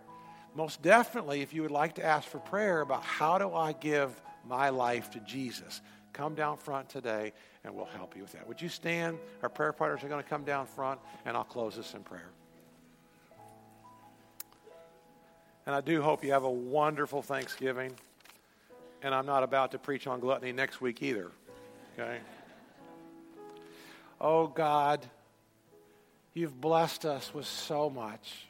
Most 0.55 0.81
definitely, 0.81 1.41
if 1.41 1.53
you 1.53 1.61
would 1.61 1.71
like 1.71 1.95
to 1.95 2.05
ask 2.05 2.27
for 2.27 2.39
prayer 2.39 2.81
about 2.81 3.03
how 3.03 3.37
do 3.37 3.53
I 3.53 3.73
give 3.73 4.19
my 4.47 4.69
life 4.69 5.11
to 5.11 5.19
Jesus, 5.19 5.81
come 6.13 6.35
down 6.35 6.57
front 6.57 6.89
today 6.89 7.33
and 7.63 7.75
we'll 7.75 7.85
help 7.85 8.15
you 8.15 8.23
with 8.23 8.31
that. 8.33 8.47
Would 8.47 8.61
you 8.61 8.69
stand? 8.69 9.17
Our 9.43 9.49
prayer 9.49 9.73
partners 9.73 10.03
are 10.03 10.07
going 10.07 10.23
to 10.23 10.29
come 10.29 10.43
down 10.43 10.65
front 10.65 10.99
and 11.25 11.37
I'll 11.37 11.43
close 11.43 11.75
this 11.75 11.93
in 11.93 12.03
prayer. 12.03 12.29
And 15.65 15.75
I 15.75 15.81
do 15.81 16.01
hope 16.01 16.23
you 16.23 16.31
have 16.31 16.43
a 16.43 16.49
wonderful 16.49 17.21
Thanksgiving. 17.21 17.93
And 19.03 19.13
I'm 19.13 19.25
not 19.25 19.43
about 19.43 19.71
to 19.71 19.79
preach 19.79 20.07
on 20.07 20.19
gluttony 20.19 20.51
next 20.51 20.81
week 20.81 21.03
either. 21.03 21.31
Okay? 21.97 22.17
Oh 24.19 24.47
God, 24.47 25.05
you've 26.33 26.59
blessed 26.59 27.05
us 27.05 27.33
with 27.33 27.45
so 27.45 27.89
much. 27.89 28.48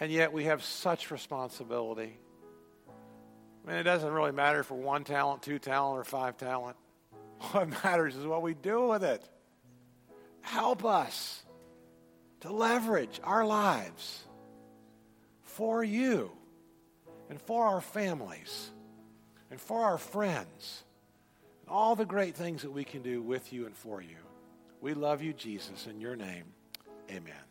And 0.00 0.10
yet 0.10 0.32
we 0.32 0.44
have 0.44 0.64
such 0.64 1.10
responsibility. 1.10 2.18
I 2.88 3.68
mean, 3.70 3.76
it 3.76 3.82
doesn't 3.82 4.10
really 4.10 4.32
matter 4.32 4.62
for 4.62 4.74
one 4.74 5.04
talent, 5.04 5.42
two 5.42 5.58
talent, 5.58 6.00
or 6.00 6.04
five 6.04 6.36
talent. 6.36 6.76
What 7.52 7.70
matters 7.84 8.16
is 8.16 8.26
what 8.26 8.42
we 8.42 8.52
do 8.52 8.88
with 8.88 9.02
it. 9.02 9.26
Help 10.42 10.84
us 10.84 11.42
to 12.40 12.52
leverage 12.52 13.18
our 13.24 13.46
lives 13.46 14.24
for 15.42 15.82
you 15.82 16.30
and 17.30 17.40
for 17.40 17.64
our 17.66 17.80
families 17.80 18.70
and 19.50 19.58
for 19.58 19.84
our 19.84 19.96
friends 19.96 20.84
and 21.62 21.70
all 21.70 21.96
the 21.96 22.04
great 22.04 22.34
things 22.34 22.62
that 22.62 22.72
we 22.72 22.84
can 22.84 23.00
do 23.00 23.22
with 23.22 23.52
you 23.54 23.64
and 23.64 23.74
for 23.74 24.02
you. 24.02 24.16
We 24.82 24.92
love 24.92 25.22
you, 25.22 25.32
Jesus. 25.32 25.86
In 25.86 26.00
your 26.00 26.16
name, 26.16 26.44
amen. 27.10 27.49